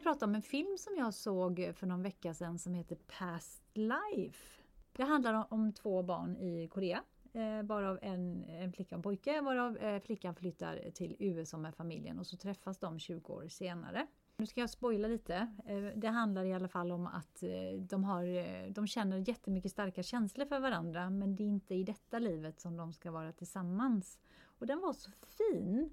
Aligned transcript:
jag 0.00 0.12
prata 0.12 0.24
om 0.24 0.34
en 0.34 0.42
film 0.42 0.78
som 0.78 0.96
jag 0.96 1.14
såg 1.14 1.72
för 1.74 1.86
någon 1.86 2.02
vecka 2.02 2.34
sedan 2.34 2.58
som 2.58 2.74
heter 2.74 2.96
Past 3.18 3.62
Life. 3.74 4.62
Det 4.92 5.02
handlar 5.02 5.52
om, 5.52 5.72
två 5.72 6.02
barn 6.02 6.36
i 6.36 6.68
Korea. 6.68 7.02
Eh, 7.32 7.62
varav 7.62 7.98
en, 8.02 8.44
en 8.44 8.72
flicka 8.72 8.94
och 8.94 8.98
en 8.98 9.02
pojke, 9.02 9.40
varav 9.40 9.76
eh, 9.76 10.00
flickan 10.00 10.34
flyttar 10.34 10.90
till 10.94 11.16
USA 11.18 11.56
med 11.56 11.74
familjen 11.74 12.18
och 12.18 12.26
så 12.26 12.36
träffas 12.36 12.78
de 12.78 12.98
20 12.98 13.32
år 13.32 13.48
senare. 13.48 14.06
Nu 14.36 14.46
ska 14.46 14.60
jag 14.60 14.70
spoila 14.70 15.08
lite. 15.08 15.34
Eh, 15.66 15.82
det 15.96 16.08
handlar 16.08 16.44
i 16.44 16.52
alla 16.52 16.68
fall 16.68 16.92
om 16.92 17.06
att 17.06 17.42
eh, 17.42 17.80
de, 17.80 18.04
har, 18.04 18.24
eh, 18.24 18.70
de 18.70 18.86
känner 18.86 19.28
jättemycket 19.28 19.70
starka 19.70 20.02
känslor 20.02 20.46
för 20.46 20.60
varandra 20.60 21.10
men 21.10 21.36
det 21.36 21.42
är 21.42 21.48
inte 21.48 21.74
i 21.74 21.84
detta 21.84 22.18
livet 22.18 22.60
som 22.60 22.76
de 22.76 22.92
ska 22.92 23.10
vara 23.10 23.32
tillsammans. 23.32 24.18
Och 24.58 24.66
den 24.66 24.80
var 24.80 24.92
så 24.92 25.10
fin. 25.10 25.90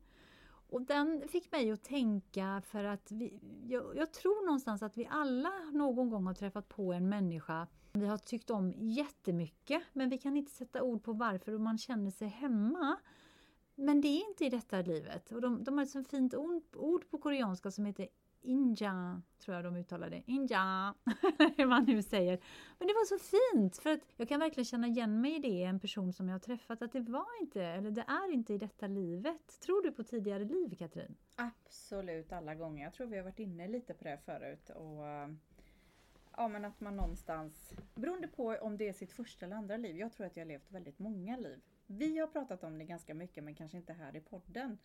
Och 0.69 0.81
den 0.81 1.27
fick 1.27 1.51
mig 1.51 1.71
att 1.71 1.83
tänka 1.83 2.61
för 2.65 2.83
att 2.83 3.11
vi, 3.11 3.39
jag, 3.67 3.97
jag, 3.97 4.13
tror 4.13 4.45
någonstans 4.45 4.83
att 4.83 4.97
vi 4.97 5.07
alla 5.11 5.53
någon 5.73 6.09
gång 6.09 6.25
har 6.25 6.33
träffat 6.33 6.69
på 6.69 6.93
en 6.93 7.09
människa 7.09 7.67
vi 7.99 8.07
har 8.07 8.17
tyckt 8.17 8.49
om 8.49 8.73
jättemycket 8.77 9.83
men 9.93 10.09
vi 10.09 10.17
kan 10.17 10.37
inte 10.37 10.51
sätta 10.51 10.83
ord 10.83 11.03
på 11.03 11.13
varför 11.13 11.53
och 11.53 11.61
man 11.61 11.77
känner 11.77 12.11
sig 12.11 12.27
hemma. 12.27 12.97
Men 13.75 14.01
det 14.01 14.07
är 14.07 14.29
inte 14.29 14.45
i 14.45 14.49
detta 14.49 14.81
livet. 14.81 15.31
Och 15.31 15.41
de, 15.41 15.63
de 15.63 15.77
har 15.77 15.83
ett 15.83 15.89
så 15.89 16.03
fint 16.03 16.35
ord, 16.35 16.63
ord 16.75 17.09
på 17.09 17.17
koreanska 17.17 17.71
som 17.71 17.85
heter 17.85 18.07
Inja, 18.41 19.21
tror 19.39 19.55
jag 19.55 19.63
de 19.63 19.75
uttalade. 19.75 20.23
Inja, 20.25 20.93
hur 21.57 21.65
man 21.65 21.83
nu 21.83 22.01
säger. 22.03 22.39
Men 22.79 22.87
det 22.87 22.93
var 22.93 23.05
så 23.05 23.17
fint 23.17 23.77
för 23.77 23.89
att 23.89 23.99
jag 24.17 24.29
kan 24.29 24.39
verkligen 24.39 24.65
känna 24.65 24.87
igen 24.87 25.21
mig 25.21 25.35
i 25.35 25.39
det, 25.39 25.63
en 25.63 25.79
person 25.79 26.13
som 26.13 26.27
jag 26.27 26.35
har 26.35 26.39
träffat, 26.39 26.81
att 26.81 26.91
det 26.91 26.99
var 26.99 27.41
inte, 27.41 27.63
eller 27.63 27.91
det 27.91 28.05
är 28.07 28.33
inte 28.33 28.53
i 28.53 28.57
detta 28.57 28.87
livet. 28.87 29.59
Tror 29.59 29.83
du 29.83 29.91
på 29.91 30.03
tidigare 30.03 30.45
liv, 30.45 30.75
Katrin? 30.79 31.15
Absolut, 31.35 32.31
alla 32.31 32.55
gånger. 32.55 32.83
Jag 32.83 32.93
tror 32.93 33.07
vi 33.07 33.17
har 33.17 33.23
varit 33.23 33.39
inne 33.39 33.67
lite 33.67 33.93
på 33.93 34.03
det 34.03 34.17
förut. 34.25 34.69
Och, 34.69 35.03
ja, 36.37 36.47
men 36.47 36.65
att 36.65 36.79
man 36.79 36.95
någonstans, 36.95 37.73
beroende 37.95 38.27
på 38.27 38.57
om 38.61 38.77
det 38.77 38.89
är 38.89 38.93
sitt 38.93 39.11
första 39.11 39.45
eller 39.45 39.55
andra 39.55 39.77
liv. 39.77 39.97
Jag 39.97 40.13
tror 40.13 40.27
att 40.27 40.37
jag 40.37 40.43
har 40.43 40.47
levt 40.47 40.71
väldigt 40.71 40.99
många 40.99 41.37
liv. 41.37 41.61
Vi 41.87 42.17
har 42.17 42.27
pratat 42.27 42.63
om 42.63 42.77
det 42.77 42.85
ganska 42.85 43.13
mycket, 43.13 43.43
men 43.43 43.55
kanske 43.55 43.77
inte 43.77 43.93
här 43.93 44.15
i 44.15 44.21
podden. 44.21 44.77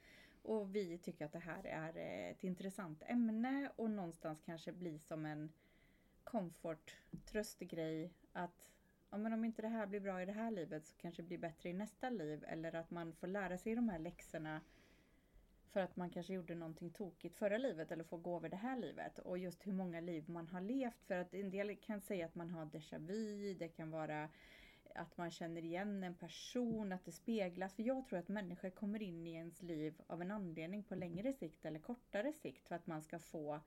Och 0.42 0.74
vi 0.74 0.98
tycker 0.98 1.24
att 1.24 1.32
det 1.32 1.38
här 1.38 1.66
är 1.66 1.96
eh, 1.96 2.30
ett 2.30 2.44
intressant 2.44 3.02
ämne 3.06 3.70
och 3.76 3.90
någonstans 3.90 4.40
kanske 4.40 4.72
blir 4.72 4.98
som 4.98 5.26
en 5.26 5.52
komfort, 6.24 6.96
tröstgrej 7.24 8.12
att 8.32 8.72
ja, 9.10 9.18
men 9.18 9.32
om 9.32 9.44
inte 9.44 9.62
det 9.62 9.68
här 9.68 9.86
blir 9.86 10.00
bra 10.00 10.22
i 10.22 10.26
det 10.26 10.32
här 10.32 10.50
livet 10.50 10.86
så 10.86 10.96
kanske 10.96 11.22
det 11.22 11.28
blir 11.28 11.38
bättre 11.38 11.68
i 11.68 11.72
nästa 11.72 12.10
liv. 12.10 12.44
Eller 12.48 12.74
att 12.74 12.90
man 12.90 13.12
får 13.12 13.26
lära 13.26 13.58
sig 13.58 13.74
de 13.74 13.88
här 13.88 13.98
läxorna 13.98 14.60
för 15.72 15.80
att 15.80 15.96
man 15.96 16.10
kanske 16.10 16.32
gjorde 16.34 16.54
någonting 16.54 16.90
tokigt 16.90 17.36
förra 17.36 17.58
livet 17.58 17.92
eller 17.92 18.04
får 18.04 18.18
gå 18.18 18.36
över 18.36 18.48
det 18.48 18.56
här 18.56 18.76
livet. 18.76 19.18
Och 19.18 19.38
just 19.38 19.66
hur 19.66 19.72
många 19.72 20.00
liv 20.00 20.30
man 20.30 20.48
har 20.48 20.60
levt. 20.60 21.02
För 21.04 21.14
att 21.14 21.34
en 21.34 21.50
del 21.50 21.76
kan 21.76 22.00
säga 22.00 22.26
att 22.26 22.34
man 22.34 22.50
har 22.50 22.66
déjà 22.66 22.98
vu, 22.98 23.54
det 23.54 23.68
kan 23.68 23.90
vara 23.90 24.28
att 24.94 25.16
man 25.16 25.30
känner 25.30 25.64
igen 25.64 26.04
en 26.04 26.14
person, 26.14 26.92
att 26.92 27.04
det 27.04 27.12
speglas. 27.12 27.74
För 27.74 27.82
jag 27.82 28.06
tror 28.06 28.18
att 28.18 28.28
människor 28.28 28.70
kommer 28.70 29.02
in 29.02 29.26
i 29.26 29.32
ens 29.32 29.62
liv 29.62 30.02
av 30.06 30.22
en 30.22 30.30
anledning 30.30 30.82
på 30.82 30.94
längre 30.94 31.32
sikt 31.32 31.64
eller 31.64 31.78
kortare 31.78 32.32
sikt 32.32 32.68
för 32.68 32.74
att 32.74 32.86
man 32.86 33.02
ska 33.02 33.18
få 33.18 33.60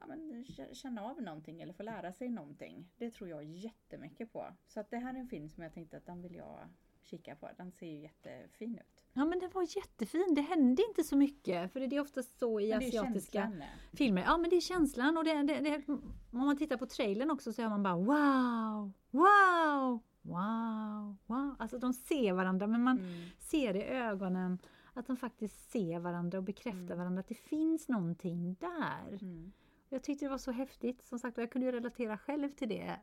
ja, 0.00 0.06
men, 0.06 0.44
känna 0.72 1.02
av 1.02 1.22
någonting 1.22 1.60
eller 1.60 1.72
få 1.72 1.82
lära 1.82 2.12
sig 2.12 2.28
någonting. 2.28 2.88
Det 2.96 3.10
tror 3.10 3.30
jag 3.30 3.44
jättemycket 3.44 4.32
på. 4.32 4.46
Så 4.66 4.80
att 4.80 4.90
det 4.90 4.98
här 4.98 5.14
är 5.14 5.18
en 5.18 5.28
film 5.28 5.48
som 5.48 5.62
jag 5.62 5.74
tänkte 5.74 5.96
att 5.96 6.06
den 6.06 6.22
vill 6.22 6.34
jag 6.34 6.68
kika 7.02 7.36
på. 7.36 7.50
Den 7.56 7.72
ser 7.72 7.86
ju 7.86 7.98
jättefin 7.98 8.74
ut. 8.74 8.98
Ja 9.12 9.24
men 9.24 9.38
den 9.38 9.50
var 9.50 9.76
jättefin. 9.76 10.34
Det 10.34 10.40
hände 10.40 10.82
inte 10.88 11.04
så 11.04 11.16
mycket 11.16 11.72
för 11.72 11.80
det 11.80 11.96
är 11.96 12.00
oftast 12.00 12.38
så 12.38 12.60
i 12.60 12.72
asiatiska 12.72 13.52
filmer. 13.92 14.22
Ja 14.22 14.36
men 14.36 14.50
det 14.50 14.56
är 14.56 14.60
känslan 14.60 15.16
och 15.16 15.24
det, 15.24 15.42
det, 15.42 15.60
det, 15.60 15.88
om 15.88 16.46
man 16.46 16.56
tittar 16.56 16.76
på 16.76 16.86
trailern 16.86 17.30
också 17.30 17.52
så 17.52 17.62
hör 17.62 17.68
man 17.68 17.82
bara 17.82 17.96
wow, 17.96 18.92
wow, 19.10 20.02
wow, 20.22 21.16
wow. 21.26 21.56
Alltså 21.58 21.78
de 21.78 21.92
ser 21.92 22.32
varandra 22.32 22.66
men 22.66 22.82
man 22.82 22.98
mm. 22.98 23.28
ser 23.38 23.76
i 23.76 23.82
ögonen 23.82 24.58
att 24.94 25.06
de 25.06 25.16
faktiskt 25.16 25.70
ser 25.70 25.98
varandra 25.98 26.38
och 26.38 26.44
bekräftar 26.44 26.94
mm. 26.94 26.98
varandra 26.98 27.20
att 27.20 27.28
det 27.28 27.34
finns 27.34 27.88
någonting 27.88 28.56
där. 28.60 29.18
Mm. 29.22 29.52
Jag 29.88 30.02
tyckte 30.02 30.24
det 30.24 30.28
var 30.30 30.38
så 30.38 30.52
häftigt. 30.52 31.06
Som 31.06 31.18
sagt 31.18 31.38
jag 31.38 31.52
kunde 31.52 31.66
ju 31.66 31.72
relatera 31.72 32.18
själv 32.18 32.50
till 32.50 32.68
det 32.68 33.00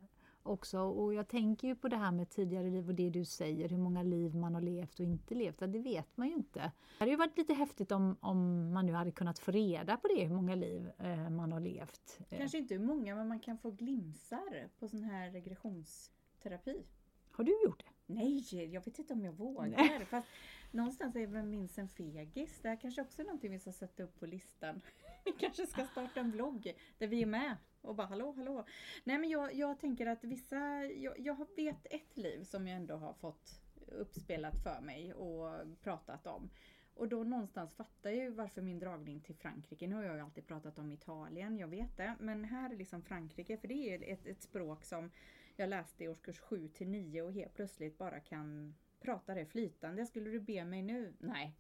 också. 0.48 0.80
Och 0.80 1.14
jag 1.14 1.28
tänker 1.28 1.68
ju 1.68 1.76
på 1.76 1.88
det 1.88 1.98
här 1.98 2.12
med 2.12 2.30
tidigare 2.30 2.70
liv 2.70 2.88
och 2.88 2.96
det 2.96 3.10
du 3.10 3.26
säger, 3.26 3.70
hur 3.70 3.78
många 3.78 4.04
liv 4.04 4.36
man 4.36 4.54
har 4.54 4.62
levt 4.62 5.00
och 5.00 5.06
inte 5.06 5.36
levt. 5.36 5.60
Det 5.60 5.80
vet 5.80 6.18
man 6.18 6.28
ju 6.28 6.34
inte. 6.34 6.60
Det 6.60 6.72
hade 7.00 7.12
ju 7.12 7.18
varit 7.18 7.38
lite 7.38 7.54
häftigt 7.54 7.92
om, 7.92 8.18
om 8.20 8.72
man 8.74 8.86
nu 8.86 8.94
hade 8.94 9.12
kunnat 9.12 9.40
få 9.40 9.52
reda 9.52 9.98
på 9.98 10.08
det, 10.08 10.26
hur 10.26 10.36
många 10.36 10.56
liv 10.56 10.92
eh, 10.98 11.30
man 11.30 11.52
har 11.52 11.60
levt. 11.60 12.20
Kanske 12.30 12.58
inte 12.58 12.74
hur 12.74 12.86
många, 12.86 13.16
men 13.16 13.28
man 13.28 13.40
kan 13.40 13.58
få 13.58 13.72
glimsar 13.72 14.70
på 14.80 14.88
sån 14.88 15.04
här 15.04 15.32
regressionsterapi. 15.32 16.84
Har 17.32 17.44
du 17.44 17.64
gjort 17.64 17.80
det? 17.80 18.14
Nej, 18.14 18.74
jag 18.74 18.86
vet 18.86 19.00
inte 19.00 19.14
om 19.14 19.22
jag 19.22 19.34
vågar. 19.34 20.06
Fast 20.06 20.28
någonstans 20.76 21.16
är 21.16 21.28
väl 21.28 21.46
minns 21.46 21.78
en 21.78 21.90
fegis. 21.90 22.60
Det 22.62 22.70
här 22.70 22.76
kanske 22.76 23.02
också 23.02 23.22
är 23.22 23.26
någonting 23.26 23.52
vi 23.52 23.60
ska 23.60 23.72
sätta 23.72 24.04
upp 24.04 24.20
på 24.20 24.26
listan. 24.26 24.82
Vi 25.26 25.32
kanske 25.32 25.68
ska 25.68 25.86
starta 25.86 26.20
en 26.20 26.32
vlogg 26.32 26.74
där 26.98 27.08
vi 27.08 27.22
är 27.22 27.26
med 27.26 27.58
och 27.82 27.96
bara 27.96 28.08
hallå, 28.08 28.32
hallå. 28.32 28.66
Nej 29.04 29.18
men 29.18 29.30
jag, 29.30 29.54
jag 29.54 29.80
tänker 29.80 30.06
att 30.06 30.24
vissa, 30.24 30.86
jag, 30.86 31.20
jag 31.20 31.48
vet 31.56 31.86
ett 31.90 32.18
liv 32.18 32.44
som 32.44 32.68
jag 32.68 32.78
ändå 32.78 32.96
har 32.96 33.14
fått 33.14 33.62
uppspelat 33.88 34.64
för 34.64 34.82
mig 34.82 35.14
och 35.14 35.50
pratat 35.82 36.28
om. 36.28 36.50
Och 36.94 37.08
då 37.08 37.24
någonstans 37.24 37.74
fattar 37.74 38.10
jag 38.10 38.24
ju 38.24 38.30
varför 38.30 38.62
min 38.62 38.80
dragning 38.80 39.22
till 39.22 39.36
Frankrike, 39.36 39.88
nu 39.88 39.96
har 39.96 40.04
jag 40.04 40.16
ju 40.16 40.22
alltid 40.22 40.48
pratat 40.48 40.80
om 40.80 40.92
Italien, 40.92 41.58
jag 41.58 41.68
vet 41.68 41.98
det. 41.98 42.16
Men 42.20 42.44
här 42.44 42.70
är 42.70 42.76
liksom 42.76 43.02
Frankrike, 43.02 43.58
för 43.58 43.68
det 43.68 43.94
är 43.94 44.14
ett, 44.14 44.26
ett 44.26 44.42
språk 44.42 44.84
som 44.84 45.12
jag 45.56 45.70
läste 45.70 46.04
i 46.04 46.08
årskurs 46.08 46.40
7 46.40 46.68
till 46.68 46.90
9 46.90 47.22
och 47.22 47.34
helt 47.34 47.54
plötsligt 47.54 47.98
bara 47.98 48.20
kan 48.20 48.76
prata 49.06 49.34
det 49.34 49.46
flytande. 49.46 50.06
Skulle 50.06 50.30
du 50.30 50.40
be 50.40 50.66
mig 50.66 50.82
nu? 50.82 51.14
Nej. 51.20 51.56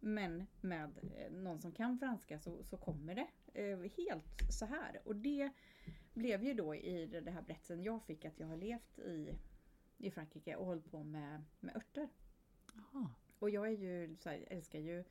Men 0.00 0.46
med 0.60 0.90
eh, 1.16 1.32
någon 1.32 1.60
som 1.60 1.72
kan 1.72 1.98
franska 1.98 2.38
så, 2.38 2.64
så 2.64 2.76
kommer 2.76 3.14
det 3.14 3.26
eh, 3.62 3.78
helt 3.78 4.52
så 4.52 4.66
här. 4.66 5.00
Och 5.04 5.16
det 5.16 5.50
blev 6.14 6.44
ju 6.44 6.54
då 6.54 6.74
i 6.74 7.06
det 7.06 7.30
här 7.30 7.42
berättelsen 7.42 7.82
jag 7.82 8.02
fick 8.02 8.24
att 8.24 8.40
jag 8.40 8.46
har 8.46 8.56
levt 8.56 8.98
i, 8.98 9.34
i 9.98 10.10
Frankrike 10.10 10.56
och 10.56 10.66
hållit 10.66 10.90
på 10.90 11.04
med, 11.04 11.44
med 11.60 11.76
örter. 11.76 12.08
Aha. 12.78 13.10
Och 13.38 13.50
jag 13.50 13.66
är 13.66 13.76
ju, 13.76 14.16
så 14.16 14.28
här, 14.28 14.44
älskar 14.50 14.78
ju 14.78 15.04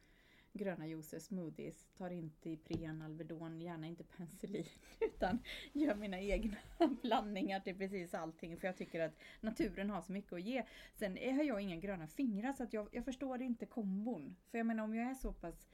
gröna 0.54 0.88
juicer, 0.88 1.20
smoothies, 1.20 1.86
tar 1.98 2.10
inte 2.10 2.50
Ipren, 2.50 3.02
Alvedon, 3.02 3.62
gärna 3.62 3.88
inte 3.88 4.04
penicillin 4.04 4.66
utan 5.02 5.40
gör 5.74 5.96
mina 5.96 6.20
egna 6.20 6.58
blandningar 7.02 7.60
till 7.60 7.78
precis 7.78 8.14
allting 8.14 8.58
för 8.58 8.68
jag 8.68 8.78
tycker 8.78 9.00
att 9.00 9.18
naturen 9.42 9.90
har 9.90 10.02
så 10.02 10.12
mycket 10.12 10.34
att 10.34 10.42
ge. 10.42 10.64
Sen 10.94 11.12
har 11.12 11.44
jag 11.44 11.62
inga 11.62 11.76
gröna 11.76 12.08
fingrar 12.08 12.54
så 12.54 12.64
att 12.64 12.74
jag, 12.74 12.88
jag 12.92 13.06
förstår 13.06 13.42
inte 13.42 13.66
kombon. 13.66 14.36
För 14.52 14.58
jag 14.58 14.68
menar 14.68 14.84
om 14.84 14.96
jag 14.96 15.10
är 15.10 15.16
så 15.16 15.34
pass 15.34 15.70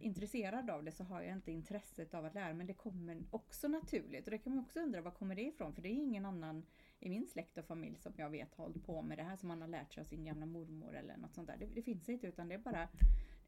intresserad 0.00 0.70
av 0.70 0.84
det 0.84 0.92
så 0.92 1.04
har 1.04 1.22
jag 1.22 1.32
inte 1.32 1.52
intresset 1.52 2.14
av 2.14 2.24
att 2.24 2.34
lära 2.34 2.54
men 2.54 2.66
det 2.66 2.74
kommer 2.74 3.24
också 3.30 3.68
naturligt. 3.68 4.24
Och 4.24 4.30
det 4.30 4.38
kan 4.38 4.54
man 4.54 4.64
också 4.64 4.80
undra, 4.80 5.00
var 5.00 5.10
kommer 5.10 5.34
det 5.34 5.42
ifrån? 5.42 5.74
För 5.74 5.82
det 5.82 5.88
är 5.88 6.02
ingen 6.02 6.26
annan 6.26 6.66
i 7.00 7.08
min 7.08 7.26
släkt 7.26 7.58
och 7.58 7.64
familj 7.64 7.96
som 7.98 8.12
jag 8.16 8.30
vet 8.30 8.54
har 8.54 8.64
hållit 8.64 8.86
på 8.86 9.02
med 9.02 9.18
det 9.18 9.24
här 9.24 9.36
som 9.36 9.48
man 9.48 9.60
har 9.60 9.68
lärt 9.68 9.92
sig 9.92 10.00
av 10.00 10.04
sin 10.04 10.24
gamla 10.24 10.46
mormor 10.46 10.96
eller 10.96 11.16
något 11.16 11.34
sånt 11.34 11.46
där. 11.46 11.56
Det, 11.58 11.66
det 11.66 11.82
finns 11.82 12.08
inte 12.08 12.26
utan 12.26 12.48
det 12.48 12.54
är 12.54 12.58
bara 12.58 12.88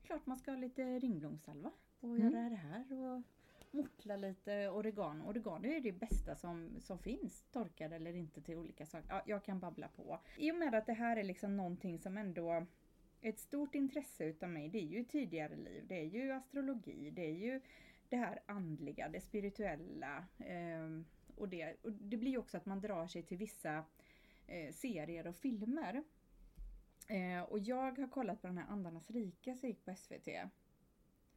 klart 0.05 0.27
man 0.27 0.37
ska 0.37 0.51
ha 0.51 0.59
lite 0.59 0.99
ringblomssalva 0.99 1.71
och 2.01 2.09
mm. 2.09 2.33
göra 2.33 2.49
det 2.49 2.57
här 2.57 2.93
och 2.93 3.23
mortla 3.71 4.17
lite 4.17 4.69
oregano. 4.69 5.29
Oregano 5.31 5.69
är 5.69 5.81
det 5.81 5.93
bästa 5.93 6.37
som, 6.37 6.81
som 6.81 6.99
finns, 6.99 7.45
torkad 7.53 7.93
eller 7.93 8.17
inte 8.17 8.41
till 8.41 8.57
olika 8.57 8.87
saker. 8.87 9.07
Ja, 9.09 9.23
jag 9.27 9.45
kan 9.45 9.61
babbla 9.61 9.89
på. 9.89 10.21
I 10.37 10.53
och 10.53 10.57
med 10.57 10.75
att 10.75 10.87
det 10.87 10.93
här 10.93 11.17
är 11.17 11.25
liksom 11.25 11.57
någonting 11.57 11.99
som 11.99 12.17
ändå 12.17 12.67
ett 13.21 13.39
stort 13.39 13.75
intresse 13.75 14.25
utav 14.25 14.49
mig, 14.49 14.69
det 14.69 14.79
är 14.79 14.87
ju 14.87 15.05
tidigare 15.05 15.57
liv, 15.57 15.85
det 15.89 16.01
är 16.01 16.05
ju 16.05 16.33
astrologi, 16.33 17.11
det 17.11 17.27
är 17.27 17.35
ju 17.35 17.61
det 18.09 18.17
här 18.17 18.41
andliga, 18.47 19.09
det 19.09 19.21
spirituella. 19.21 20.25
Eh, 20.39 21.01
och, 21.37 21.49
det, 21.49 21.77
och 21.83 21.93
det 21.93 22.17
blir 22.17 22.39
också 22.39 22.57
att 22.57 22.67
man 22.67 22.81
drar 22.81 23.07
sig 23.07 23.23
till 23.23 23.39
vissa 23.39 23.85
eh, 24.47 24.73
serier 24.73 25.27
och 25.27 25.37
filmer. 25.37 26.03
Eh, 27.07 27.43
och 27.43 27.59
jag 27.59 27.99
har 27.99 28.11
kollat 28.11 28.41
på 28.41 28.47
den 28.47 28.59
här 28.59 28.67
Andarnas 28.69 29.11
rike 29.11 29.55
som 29.55 29.69
gick 29.69 29.85
på 29.85 29.95
SVT. 29.97 30.29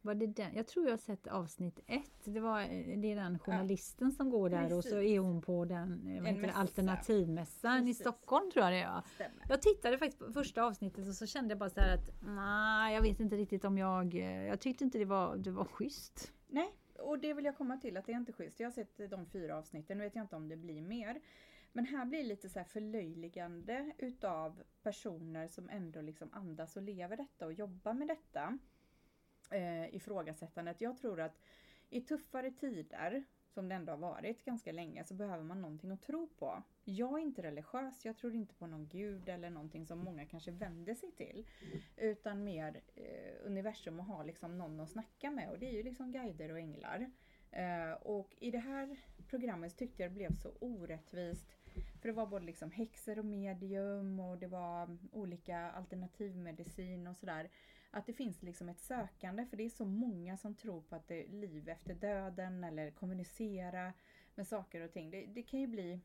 Var 0.00 0.14
det 0.14 0.26
den? 0.26 0.54
Jag 0.54 0.66
tror 0.66 0.84
jag 0.84 0.92
har 0.92 0.98
sett 0.98 1.26
avsnitt 1.26 1.80
ett. 1.86 2.24
Det, 2.24 2.40
var, 2.40 2.60
det 2.96 3.12
är 3.12 3.16
den 3.16 3.38
journalisten 3.38 4.08
ja. 4.08 4.16
som 4.16 4.30
går 4.30 4.50
där 4.50 4.62
Precis. 4.62 4.76
och 4.76 4.84
så 4.84 5.00
är 5.00 5.18
hon 5.18 5.42
på 5.42 5.64
den 5.64 6.50
alternativmässan 6.54 7.78
Precis. 7.80 8.00
i 8.00 8.02
Stockholm 8.02 8.50
tror 8.50 8.64
jag 8.64 8.72
det 8.72 8.80
är. 8.80 9.02
Stämmer. 9.14 9.46
Jag 9.48 9.62
tittade 9.62 9.98
faktiskt 9.98 10.18
på 10.18 10.32
första 10.32 10.62
avsnittet 10.62 11.08
och 11.08 11.14
så 11.14 11.26
kände 11.26 11.52
jag 11.52 11.58
bara 11.58 11.70
så 11.70 11.80
här 11.80 11.94
att 11.94 12.10
nej, 12.22 12.94
jag 12.94 13.02
vet 13.02 13.20
inte 13.20 13.36
riktigt 13.36 13.64
om 13.64 13.78
jag... 13.78 14.14
Jag 14.14 14.60
tyckte 14.60 14.84
inte 14.84 14.98
det 14.98 15.04
var, 15.04 15.36
det 15.36 15.50
var 15.50 15.64
schysst. 15.64 16.32
Nej, 16.46 16.72
och 16.98 17.18
det 17.18 17.34
vill 17.34 17.44
jag 17.44 17.56
komma 17.56 17.76
till 17.76 17.96
att 17.96 18.06
det 18.06 18.12
är 18.12 18.16
inte 18.16 18.32
schysst. 18.32 18.60
Jag 18.60 18.66
har 18.66 18.72
sett 18.72 19.10
de 19.10 19.26
fyra 19.26 19.58
avsnitten, 19.58 19.98
nu 19.98 20.04
vet 20.04 20.14
jag 20.14 20.24
inte 20.24 20.36
om 20.36 20.48
det 20.48 20.56
blir 20.56 20.82
mer. 20.82 21.20
Men 21.72 21.86
här 21.86 22.04
blir 22.04 22.18
det 22.18 22.28
lite 22.28 22.48
så 22.48 22.58
här 22.58 22.66
förlöjligande 22.66 23.92
utav 23.98 24.62
personer 24.82 25.46
som 25.46 25.68
ändå 25.68 26.00
liksom 26.00 26.32
andas 26.32 26.76
och 26.76 26.82
lever 26.82 27.16
detta 27.16 27.46
och 27.46 27.52
jobbar 27.52 27.94
med 27.94 28.08
detta. 28.08 28.58
Eh, 29.50 29.94
ifrågasättandet. 29.94 30.80
Jag 30.80 30.98
tror 30.98 31.20
att 31.20 31.40
i 31.90 32.00
tuffare 32.00 32.50
tider, 32.50 33.24
som 33.48 33.68
det 33.68 33.74
ändå 33.74 33.92
har 33.92 33.98
varit 33.98 34.44
ganska 34.44 34.72
länge, 34.72 35.04
så 35.04 35.14
behöver 35.14 35.44
man 35.44 35.62
någonting 35.62 35.90
att 35.90 36.02
tro 36.02 36.26
på. 36.26 36.62
Jag 36.84 37.18
är 37.18 37.22
inte 37.22 37.42
religiös, 37.42 38.04
jag 38.04 38.16
tror 38.16 38.34
inte 38.34 38.54
på 38.54 38.66
någon 38.66 38.88
gud 38.88 39.28
eller 39.28 39.50
någonting 39.50 39.86
som 39.86 39.98
många 39.98 40.26
kanske 40.26 40.50
vänder 40.50 40.94
sig 40.94 41.12
till. 41.12 41.46
Utan 41.96 42.44
mer 42.44 42.80
eh, 42.94 43.46
universum 43.46 44.00
och 44.00 44.06
ha 44.06 44.22
liksom 44.22 44.58
någon 44.58 44.80
att 44.80 44.90
snacka 44.90 45.30
med 45.30 45.50
och 45.50 45.58
det 45.58 45.66
är 45.66 45.72
ju 45.72 45.82
liksom 45.82 46.12
guider 46.12 46.50
och 46.50 46.58
änglar. 46.58 47.10
Eh, 47.50 47.92
och 47.92 48.34
i 48.40 48.50
det 48.50 48.58
här 48.58 48.96
programmet 49.26 49.76
tyckte 49.76 50.02
jag 50.02 50.10
det 50.10 50.14
blev 50.14 50.34
så 50.34 50.52
orättvist. 50.60 51.57
För 52.08 52.12
det 52.12 52.16
var 52.16 52.26
både 52.26 52.44
liksom 52.44 52.70
häxor 52.70 53.18
och 53.18 53.24
medium 53.24 54.20
och 54.20 54.38
det 54.38 54.46
var 54.46 54.98
olika 55.12 55.58
alternativmedicin 55.58 57.06
och 57.06 57.16
sådär. 57.16 57.50
Att 57.90 58.06
det 58.06 58.12
finns 58.12 58.42
liksom 58.42 58.68
ett 58.68 58.80
sökande 58.80 59.46
för 59.46 59.56
det 59.56 59.64
är 59.64 59.70
så 59.70 59.84
många 59.84 60.36
som 60.36 60.54
tror 60.54 60.80
på 60.80 60.96
att 60.96 61.08
det 61.08 61.24
är 61.24 61.28
liv 61.28 61.68
efter 61.68 61.94
döden 61.94 62.64
eller 62.64 62.90
kommunicera 62.90 63.92
med 64.34 64.46
saker 64.46 64.80
och 64.80 64.92
ting. 64.92 65.10
Det, 65.10 65.26
det 65.26 65.42
kan 65.42 65.60
ju 65.60 65.66
bli 65.66 66.00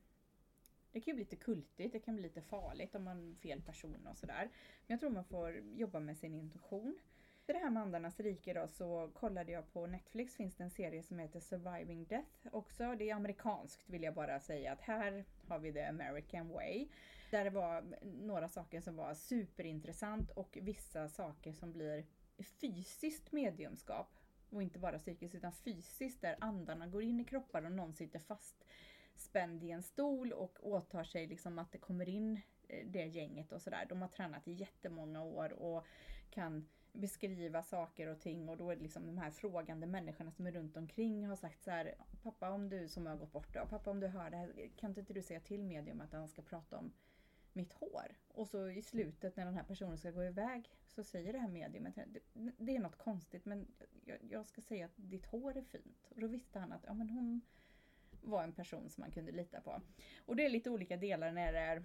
det 0.91 1.01
kan 1.01 1.11
ju 1.11 1.15
bli 1.15 1.23
lite 1.23 1.35
kultigt, 1.35 1.93
det 1.93 1.99
kan 1.99 2.15
bli 2.15 2.23
lite 2.23 2.41
farligt 2.41 2.95
om 2.95 3.03
man 3.03 3.31
är 3.31 3.35
fel 3.35 3.61
person 3.61 4.07
och 4.07 4.17
sådär. 4.17 4.49
Men 4.87 4.93
jag 4.93 4.99
tror 4.99 5.09
man 5.09 5.25
får 5.25 5.63
jobba 5.75 5.99
med 5.99 6.17
sin 6.17 6.35
intuition. 6.35 6.99
Efter 7.43 7.53
det 7.53 7.59
här 7.59 7.69
med 7.69 7.83
Andarnas 7.83 8.19
rike 8.19 8.53
då 8.53 8.67
så 8.67 9.09
kollade 9.13 9.51
jag 9.51 9.73
på 9.73 9.87
Netflix 9.87 10.35
finns 10.35 10.55
det 10.55 10.63
en 10.63 10.69
serie 10.69 11.03
som 11.03 11.19
heter 11.19 11.39
Surviving 11.39 12.05
Death 12.05 12.47
också. 12.51 12.95
Det 12.95 13.09
är 13.09 13.15
amerikanskt 13.15 13.89
vill 13.89 14.03
jag 14.03 14.13
bara 14.13 14.39
säga 14.39 14.71
att 14.71 14.81
här 14.81 15.25
har 15.53 15.59
vi 15.59 15.73
the 15.73 15.83
American 15.83 16.49
way. 16.49 16.87
Där 17.31 17.43
det 17.43 17.49
var 17.49 17.83
några 18.01 18.47
saker 18.47 18.81
som 18.81 18.95
var 18.95 19.13
superintressant 19.13 20.31
och 20.31 20.57
vissa 20.61 21.09
saker 21.09 21.53
som 21.53 21.73
blir 21.73 22.05
fysiskt 22.61 23.31
mediumskap. 23.31 24.19
Och 24.49 24.61
inte 24.61 24.79
bara 24.79 24.99
psykiskt 24.99 25.35
utan 25.35 25.51
fysiskt 25.51 26.21
där 26.21 26.35
andarna 26.39 26.87
går 26.87 27.03
in 27.03 27.19
i 27.19 27.25
kroppar 27.25 27.65
och 27.65 27.71
någon 27.71 27.93
sitter 27.93 28.19
fast 28.19 28.65
spänd 29.15 29.63
i 29.63 29.71
en 29.71 29.83
stol 29.83 30.33
och 30.33 30.67
åtar 30.67 31.03
sig 31.03 31.27
liksom 31.27 31.59
att 31.59 31.71
det 31.71 31.77
kommer 31.77 32.09
in 32.09 32.41
det 32.85 33.05
gänget 33.05 33.51
och 33.51 33.61
sådär. 33.61 33.85
De 33.89 34.01
har 34.01 34.09
tränat 34.09 34.47
i 34.47 34.51
jättemånga 34.51 35.23
år 35.23 35.53
och 35.53 35.85
kan 36.29 36.67
beskriva 36.93 37.63
saker 37.63 38.07
och 38.07 38.19
ting 38.19 38.49
och 38.49 38.57
då 38.57 38.69
är 38.69 38.75
det 38.75 38.81
liksom 38.81 39.05
de 39.05 39.17
här 39.17 39.31
frågande 39.31 39.87
människorna 39.87 40.31
som 40.31 40.47
är 40.47 40.51
runt 40.51 40.77
omkring 40.77 41.27
har 41.27 41.35
sagt 41.35 41.63
så 41.63 41.71
här 41.71 41.95
Pappa 42.23 42.49
om 42.49 42.69
du 42.69 42.87
som 42.87 43.05
har 43.05 43.15
gått 43.15 43.31
bort 43.31 43.53
då, 43.53 43.65
pappa 43.69 43.91
om 43.91 43.99
du 43.99 44.07
hör 44.07 44.29
det 44.29 44.37
här, 44.37 44.69
kan 44.77 44.97
inte 44.97 45.13
du 45.13 45.21
säga 45.21 45.39
till 45.39 45.63
medium 45.63 46.01
att 46.01 46.13
han 46.13 46.27
ska 46.27 46.41
prata 46.41 46.77
om 46.77 46.93
mitt 47.53 47.73
hår? 47.73 48.15
Och 48.27 48.47
så 48.47 48.69
i 48.69 48.81
slutet 48.81 49.35
när 49.35 49.45
den 49.45 49.53
här 49.53 49.63
personen 49.63 49.97
ska 49.97 50.11
gå 50.11 50.23
iväg 50.23 50.69
så 50.87 51.03
säger 51.03 51.33
det 51.33 51.39
här 51.39 51.47
mediumet 51.47 51.95
det, 52.57 52.75
är 52.75 52.79
något 52.79 52.97
konstigt 52.97 53.45
men 53.45 53.67
jag, 54.05 54.17
jag, 54.29 54.47
ska 54.47 54.61
säga 54.61 54.85
att 54.85 54.91
ditt 54.95 55.25
hår 55.25 55.57
är 55.57 55.61
fint. 55.61 56.07
Och 56.09 56.21
då 56.21 56.27
visste 56.27 56.59
han 56.59 56.71
att 56.71 56.83
ja, 56.87 56.93
men 56.93 57.09
hon 57.09 57.41
var 58.21 58.43
en 58.43 58.53
person 58.53 58.89
som 58.89 59.01
man 59.01 59.11
kunde 59.11 59.31
lita 59.31 59.61
på. 59.61 59.81
Och 60.25 60.35
det 60.35 60.45
är 60.45 60.49
lite 60.49 60.69
olika 60.69 60.97
delar 60.97 61.31
när 61.31 61.53
det 61.53 61.59
är 61.59 61.83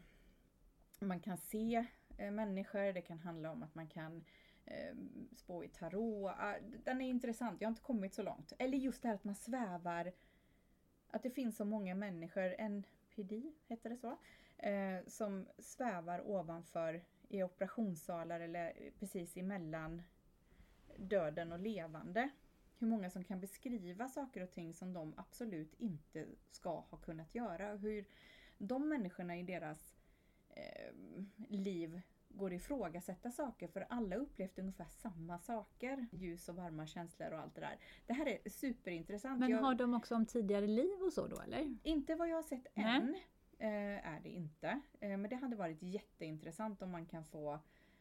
man 1.06 1.20
kan 1.20 1.38
se 1.38 1.86
eh, 2.16 2.30
människor, 2.30 2.92
det 2.92 3.02
kan 3.02 3.18
handla 3.18 3.50
om 3.50 3.62
att 3.62 3.74
man 3.74 3.86
kan 3.88 4.24
ehm, 4.64 5.28
spå 5.36 5.64
i 5.64 5.68
tarot. 5.68 6.32
Ah, 6.38 6.54
den 6.84 7.00
är 7.00 7.08
intressant, 7.08 7.60
jag 7.60 7.68
har 7.68 7.72
inte 7.72 7.82
kommit 7.82 8.14
så 8.14 8.22
långt. 8.22 8.52
Eller 8.58 8.78
just 8.78 9.02
det 9.02 9.08
här 9.08 9.14
att 9.14 9.24
man 9.24 9.34
svävar, 9.34 10.12
att 11.10 11.22
det 11.22 11.30
finns 11.30 11.56
så 11.56 11.64
många 11.64 11.94
människor, 11.94 12.54
NPD 12.58 13.52
heter 13.66 13.90
det 13.90 13.96
så, 13.96 14.18
eh, 14.58 15.06
som 15.06 15.46
svävar 15.58 16.30
ovanför 16.30 17.04
i 17.28 17.42
operationssalar 17.42 18.40
eller 18.40 18.66
eh, 18.66 18.92
precis 18.98 19.36
emellan 19.36 20.02
döden 20.96 21.52
och 21.52 21.58
levande. 21.58 22.30
Hur 22.78 22.86
många 22.86 23.10
som 23.10 23.24
kan 23.24 23.40
beskriva 23.40 24.08
saker 24.08 24.42
och 24.42 24.50
ting 24.50 24.74
som 24.74 24.92
de 24.92 25.14
absolut 25.16 25.74
inte 25.78 26.26
ska 26.50 26.80
ha 26.80 26.98
kunnat 26.98 27.34
göra. 27.34 27.76
Hur 27.76 28.04
de 28.58 28.88
människorna 28.88 29.36
i 29.38 29.42
deras 29.42 29.97
eh, 30.58 30.92
liv 31.48 32.00
går 32.28 32.46
att 32.46 32.60
ifrågasätta 32.60 33.30
saker 33.30 33.68
för 33.68 33.86
alla 33.90 34.16
upplevt 34.16 34.58
ungefär 34.58 34.84
samma 34.84 35.38
saker. 35.38 36.06
Ljus 36.12 36.48
och 36.48 36.56
varma 36.56 36.86
känslor 36.86 37.32
och 37.32 37.38
allt 37.38 37.54
det 37.54 37.60
där. 37.60 37.78
Det 38.06 38.12
här 38.12 38.26
är 38.26 38.50
superintressant. 38.50 39.40
Men 39.40 39.54
har 39.54 39.74
de 39.74 39.94
också 39.94 40.14
om 40.14 40.26
tidigare 40.26 40.66
liv 40.66 41.02
och 41.02 41.12
så 41.12 41.26
då 41.26 41.40
eller? 41.40 41.76
Inte 41.82 42.14
vad 42.14 42.28
jag 42.28 42.36
har 42.36 42.42
sett 42.42 42.66
Nej. 42.74 42.96
än. 42.96 43.14
Eh, 43.58 44.06
är 44.14 44.20
det 44.20 44.28
inte. 44.28 44.80
Eh, 45.00 45.16
men 45.16 45.30
det 45.30 45.36
hade 45.36 45.56
varit 45.56 45.82
jätteintressant 45.82 46.82
om 46.82 46.90
man 46.90 47.06
kan 47.06 47.24
få 47.24 47.58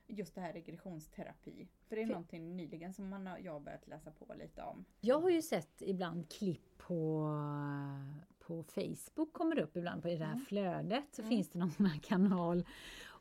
just 0.08 0.36
det 0.36 0.42
här 0.42 0.54
regressionsterapi. 0.54 1.68
För 1.88 1.96
det 1.96 2.02
är 2.02 2.06
för... 2.06 2.14
någonting 2.14 2.56
nyligen 2.58 2.94
som 2.94 3.10
man 3.10 3.28
har, 3.28 3.38
jag 3.38 3.54
har 3.54 3.60
börjat 3.60 3.88
läsa 3.88 4.12
på 4.12 4.34
lite 4.34 4.62
om. 4.62 4.86
Jag 5.02 5.20
har 5.20 5.30
ju 5.30 5.42
sett 5.42 5.82
ibland 5.82 6.32
klipp 6.32 6.78
på, 6.78 7.30
på 8.48 8.64
Facebook 8.64 9.34
kommer 9.34 9.60
upp 9.60 9.78
ibland 9.78 10.02
på 10.02 10.10
i 10.10 10.16
det 10.16 10.26
här 10.26 10.34
mm. 10.34 10.46
flödet. 10.46 11.06
Så 11.12 11.22
mm. 11.22 11.30
finns 11.30 11.50
det 11.50 11.60
någon 11.60 11.72
sån 11.72 11.86
här 11.86 12.00
kanal 12.00 12.66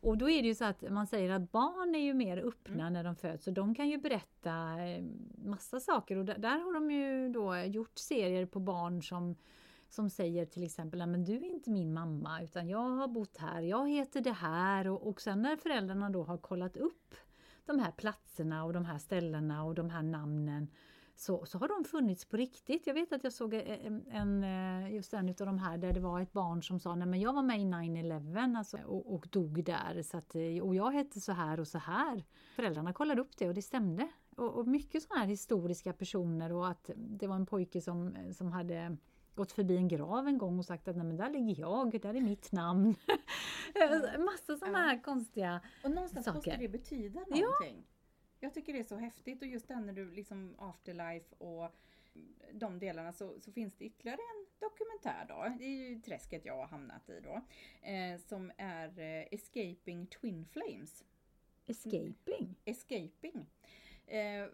och 0.00 0.18
då 0.18 0.30
är 0.30 0.42
det 0.42 0.48
ju 0.48 0.54
så 0.54 0.64
att 0.64 0.90
man 0.90 1.06
säger 1.06 1.30
att 1.30 1.52
barn 1.52 1.94
är 1.94 1.98
ju 1.98 2.14
mer 2.14 2.38
öppna 2.38 2.82
mm. 2.82 2.92
när 2.92 3.04
de 3.04 3.16
föds 3.16 3.46
och 3.46 3.52
de 3.52 3.74
kan 3.74 3.88
ju 3.88 3.98
berätta 3.98 4.80
eh, 4.86 5.04
massa 5.44 5.80
saker 5.80 6.16
och 6.16 6.24
där, 6.24 6.58
har 6.58 6.74
de 6.74 6.90
ju 6.90 7.28
då 7.28 7.56
gjort 7.56 7.98
serier 7.98 8.46
på 8.46 8.60
barn 8.60 9.02
som 9.02 9.36
som 9.88 10.10
säger 10.10 10.46
till 10.46 10.62
exempel 10.62 11.06
men 11.06 11.24
du 11.24 11.36
är 11.36 11.44
inte 11.44 11.70
min 11.70 11.94
mamma 11.94 12.42
utan 12.42 12.68
jag 12.68 12.78
har 12.78 13.08
bott 13.08 13.36
här, 13.36 13.60
jag 13.60 13.90
heter 13.90 14.20
det 14.20 14.32
här 14.32 14.88
och, 14.88 15.08
och 15.08 15.20
sen 15.20 15.42
när 15.42 15.56
föräldrarna 15.56 16.10
då 16.10 16.22
har 16.22 16.38
kollat 16.38 16.76
upp 16.76 17.14
de 17.64 17.78
här 17.78 17.90
platserna 17.90 18.64
och 18.64 18.72
de 18.72 18.84
här 18.84 18.98
ställena 18.98 19.64
och 19.64 19.74
de 19.74 19.90
här 19.90 20.02
namnen 20.02 20.68
så, 21.16 21.46
så 21.46 21.58
har 21.58 21.68
de 21.68 21.84
funnits 21.84 22.24
på 22.24 22.36
riktigt. 22.36 22.86
Jag 22.86 22.94
vet 22.94 23.12
att 23.12 23.24
jag 23.24 23.32
såg 23.32 23.54
en, 23.54 24.06
en, 24.10 24.44
eh, 24.44 24.94
just 24.94 25.14
en 25.14 25.28
av 25.28 25.34
de 25.34 25.58
här 25.58 25.78
där 25.78 25.92
det 25.92 26.00
var 26.00 26.20
ett 26.20 26.32
barn 26.32 26.62
som 26.62 26.80
sa 26.80 26.94
nej 26.94 27.08
men 27.08 27.20
jag 27.20 27.32
var 27.32 27.42
med 27.42 27.60
i 27.60 27.64
9-11 27.64 28.58
alltså, 28.58 28.78
och, 28.86 29.14
och 29.14 29.28
dog 29.30 29.64
där 29.64 30.02
så 30.02 30.16
att, 30.16 30.34
eh, 30.34 30.62
och 30.62 30.74
jag 30.74 30.90
hette 30.90 31.20
så 31.20 31.32
här 31.32 31.60
och 31.60 31.68
så 31.68 31.78
här. 31.78 32.24
Föräldrarna 32.56 32.92
kollade 32.92 33.20
upp 33.20 33.36
det 33.36 33.48
och 33.48 33.54
det 33.54 33.62
stämde. 33.62 34.08
Och, 34.36 34.58
och 34.58 34.66
mycket 34.66 35.02
sådana 35.02 35.20
här 35.20 35.28
historiska 35.28 35.92
personer 35.92 36.52
och 36.52 36.68
att 36.68 36.90
det 36.96 37.26
var 37.26 37.36
en 37.36 37.46
pojke 37.46 37.80
som, 37.80 38.16
som 38.32 38.52
hade 38.52 38.96
gått 39.34 39.52
förbi 39.52 39.76
en 39.76 39.88
grav 39.88 40.28
en 40.28 40.38
gång 40.38 40.58
och 40.58 40.64
sagt 40.64 40.88
att 40.88 40.96
nej 40.96 41.06
men 41.06 41.16
där 41.16 41.30
ligger 41.30 41.60
jag, 41.60 42.00
där 42.00 42.14
är 42.14 42.20
mitt 42.20 42.52
namn. 42.52 42.94
Massa 44.18 44.58
sådana 44.58 44.78
ja. 44.78 44.84
här 44.84 45.02
konstiga 45.02 45.60
Och 45.84 45.90
någonstans 45.90 46.26
saker. 46.26 46.36
måste 46.36 46.56
det 46.56 46.68
betyda 46.68 47.20
någonting. 47.20 47.84
Ja. 47.86 47.96
Jag 48.46 48.54
tycker 48.54 48.72
det 48.72 48.78
är 48.78 48.84
så 48.84 48.96
häftigt 48.96 49.42
och 49.42 49.48
just 49.48 49.68
den 49.68 49.86
när 49.86 49.92
du 49.92 50.10
liksom 50.10 50.54
afterlife 50.58 51.34
och 51.38 51.70
de 52.52 52.78
delarna 52.78 53.12
så, 53.12 53.40
så, 53.40 53.52
finns 53.52 53.74
det 53.74 53.84
ytterligare 53.84 54.20
en 54.20 54.46
dokumentär 54.58 55.24
då. 55.28 55.56
Det 55.58 55.64
är 55.64 55.88
ju 55.88 56.00
träsket 56.00 56.44
jag 56.44 56.56
har 56.56 56.66
hamnat 56.66 57.08
i 57.08 57.20
då. 57.20 57.42
Eh, 57.88 58.20
som 58.20 58.52
är 58.56 58.98
eh, 58.98 59.26
Escaping 59.30 60.06
Twin 60.06 60.44
Flames. 60.44 61.04
Escaping? 61.66 62.54
Escaping. 62.64 63.46
Eh, 64.06 64.46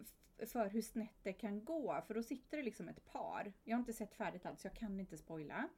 för 0.47 0.69
hur 0.69 0.81
snett 0.81 1.23
det 1.23 1.33
kan 1.33 1.65
gå. 1.65 2.01
För 2.07 2.13
då 2.13 2.23
sitter 2.23 2.57
det 2.57 2.63
liksom 2.63 2.89
ett 2.89 3.05
par. 3.05 3.53
Jag 3.63 3.75
har 3.75 3.79
inte 3.79 3.93
sett 3.93 4.13
färdigt 4.13 4.45
allt 4.45 4.59
så 4.59 4.67
jag 4.67 4.75
kan 4.75 4.99
inte 4.99 5.17
spoila. 5.17 5.69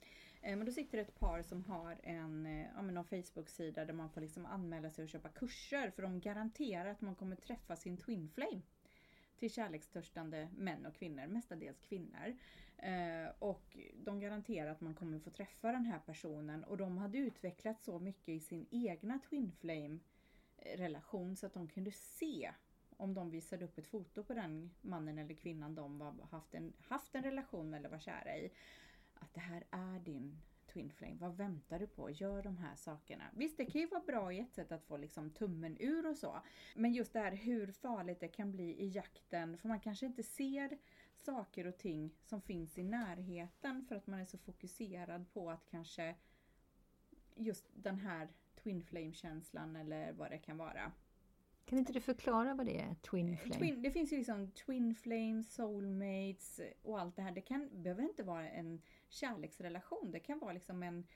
Eh, 0.45 0.55
men 0.55 0.65
då 0.65 0.71
sitter 0.71 0.97
det 0.97 1.03
ett 1.03 1.19
par 1.19 1.41
som 1.41 1.63
har 1.63 1.97
en, 2.03 2.45
eh, 2.45 2.67
ja, 2.75 2.81
men 2.81 3.03
Facebook-sida 3.03 3.85
där 3.85 3.93
man 3.93 4.09
får 4.09 4.21
liksom 4.21 4.45
anmäla 4.45 4.89
sig 4.89 5.03
och 5.03 5.09
köpa 5.09 5.29
kurser. 5.29 5.89
För 5.89 6.01
de 6.01 6.19
garanterar 6.19 6.89
att 6.89 7.01
man 7.01 7.15
kommer 7.15 7.35
träffa 7.35 7.75
sin 7.75 7.97
twin 7.97 8.29
flame. 8.29 8.61
Till 9.39 9.51
kärlekstörstande 9.51 10.49
män 10.57 10.85
och 10.85 10.95
kvinnor, 10.95 11.27
mestadels 11.27 11.79
kvinnor. 11.79 12.37
Eh, 12.77 13.31
och 13.39 13.77
de 13.95 14.19
garanterar 14.19 14.71
att 14.71 14.81
man 14.81 14.93
kommer 14.93 15.19
få 15.19 15.29
träffa 15.29 15.71
den 15.71 15.85
här 15.85 15.99
personen. 15.99 16.63
Och 16.63 16.77
de 16.77 16.97
hade 16.97 17.17
utvecklat 17.17 17.81
så 17.81 17.99
mycket 17.99 18.29
i 18.29 18.39
sin 18.39 18.65
egna 18.71 19.19
twin 19.29 19.51
flame 19.51 19.99
eh, 20.57 20.77
relation 20.77 21.35
så 21.35 21.45
att 21.45 21.53
de 21.53 21.67
kunde 21.67 21.91
se 21.91 22.51
om 22.97 23.13
de 23.13 23.29
visade 23.29 23.65
upp 23.65 23.77
ett 23.77 23.87
foto 23.87 24.23
på 24.23 24.33
den 24.33 24.71
mannen 24.81 25.17
eller 25.17 25.33
kvinnan 25.33 25.75
de 25.75 25.99
var, 25.99 26.13
haft, 26.31 26.53
en, 26.53 26.73
haft 26.79 27.15
en 27.15 27.23
relation 27.23 27.69
med 27.69 27.79
eller 27.79 27.89
var 27.89 27.99
kära 27.99 28.37
i. 28.37 28.51
Att 29.19 29.33
det 29.33 29.39
här 29.39 29.63
är 29.71 29.99
din 29.99 30.41
Twin 30.75 30.91
Flame. 30.91 31.15
Vad 31.19 31.37
väntar 31.37 31.79
du 31.79 31.87
på? 31.87 32.09
Gör 32.09 32.43
de 32.43 32.57
här 32.57 32.75
sakerna. 32.75 33.23
Visst, 33.33 33.57
det 33.57 33.65
kan 33.65 33.81
ju 33.81 33.87
vara 33.87 34.01
bra 34.01 34.33
i 34.33 34.39
ett 34.39 34.53
sätt 34.53 34.71
att 34.71 34.83
få 34.83 34.97
liksom 34.97 35.29
tummen 35.29 35.77
ur 35.79 36.05
och 36.09 36.17
så. 36.17 36.41
Men 36.75 36.93
just 36.93 37.13
det 37.13 37.19
här 37.19 37.31
hur 37.31 37.71
farligt 37.71 38.19
det 38.19 38.27
kan 38.27 38.51
bli 38.51 38.81
i 38.81 38.87
jakten. 38.87 39.57
För 39.57 39.67
man 39.67 39.79
kanske 39.79 40.05
inte 40.05 40.23
ser 40.23 40.77
saker 41.15 41.67
och 41.67 41.77
ting 41.77 42.11
som 42.23 42.41
finns 42.41 42.77
i 42.77 42.83
närheten 42.83 43.85
för 43.85 43.95
att 43.95 44.07
man 44.07 44.19
är 44.19 44.25
så 44.25 44.37
fokuserad 44.37 45.33
på 45.33 45.51
att 45.51 45.65
kanske 45.65 46.15
just 47.35 47.65
den 47.73 47.99
här 47.99 48.27
Twin 48.63 48.83
Flame-känslan 48.83 49.75
eller 49.75 50.11
vad 50.11 50.31
det 50.31 50.37
kan 50.37 50.57
vara. 50.57 50.91
Kan 51.65 51.77
inte 51.77 51.93
du 51.93 52.01
förklara 52.01 52.53
vad 52.53 52.65
det 52.65 52.79
är, 52.79 52.95
Twin 52.95 53.29
eh, 53.29 53.37
Flame? 53.37 53.59
Twin, 53.59 53.81
det 53.81 53.91
finns 53.91 54.13
ju 54.13 54.17
liksom 54.17 54.51
Twin 54.51 54.95
Flames, 54.95 55.53
Soulmates 55.53 56.61
och 56.81 56.99
allt 56.99 57.15
det 57.15 57.21
här. 57.21 57.31
Det 57.31 57.41
kan, 57.41 57.69
behöver 57.83 58.03
inte 58.03 58.23
vara 58.23 58.49
en 58.49 58.81
kärleksrelation. 59.09 60.11
Det 60.11 60.19
kan 60.19 60.39
vara 60.39 60.53
liksom 60.53 60.83
en 60.83 61.07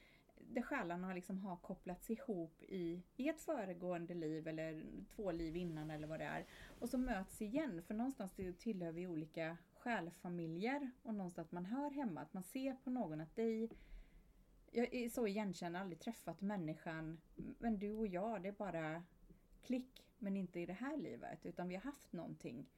där 0.42 0.62
själarna 0.62 1.14
liksom 1.14 1.40
har 1.40 1.58
kopplats 1.58 2.10
ihop 2.10 2.64
i, 2.64 3.04
i 3.16 3.30
ett 3.30 3.42
föregående 3.42 4.14
liv 4.14 4.48
eller 4.48 4.84
två 5.16 5.32
liv 5.32 5.56
innan 5.56 5.92
eller 5.92 6.08
vad 6.08 6.20
det 6.20 6.26
är. 6.26 6.46
Och 6.80 6.90
så 6.90 6.98
möts 6.98 7.42
igen 7.42 7.84
för 7.84 7.94
någonstans 7.94 8.34
tillhör 8.60 8.92
vi 8.92 9.08
olika 9.08 9.58
själfamiljer 9.74 10.92
och 11.04 11.14
någonstans 11.14 11.48
att 11.48 11.52
man 11.52 11.66
hör 11.66 11.92
hemma, 11.92 12.22
att 12.22 12.34
man 12.34 12.44
ser 12.44 12.74
på 12.74 12.90
någon 12.90 13.22
att 13.22 13.36
dig 13.36 13.70
jag 14.72 14.94
är 14.94 15.10
så 15.10 15.28
igenkännande, 15.28 15.80
aldrig 15.80 16.00
träffat 16.00 16.42
människan 16.42 17.22
men 17.36 17.80
du 17.80 17.94
och 17.94 18.08
jag 18.08 18.42
det 18.44 18.50
är 18.50 18.54
bara 18.54 19.04
klick 19.62 20.06
men 20.18 20.38
inte 20.38 20.60
i 20.60 20.66
det 20.66 20.74
här 20.74 20.98
livet 20.98 21.46
utan 21.46 21.68
vi 21.68 21.76
har 21.76 21.82
haft 21.82 22.14
någonting 22.14 22.70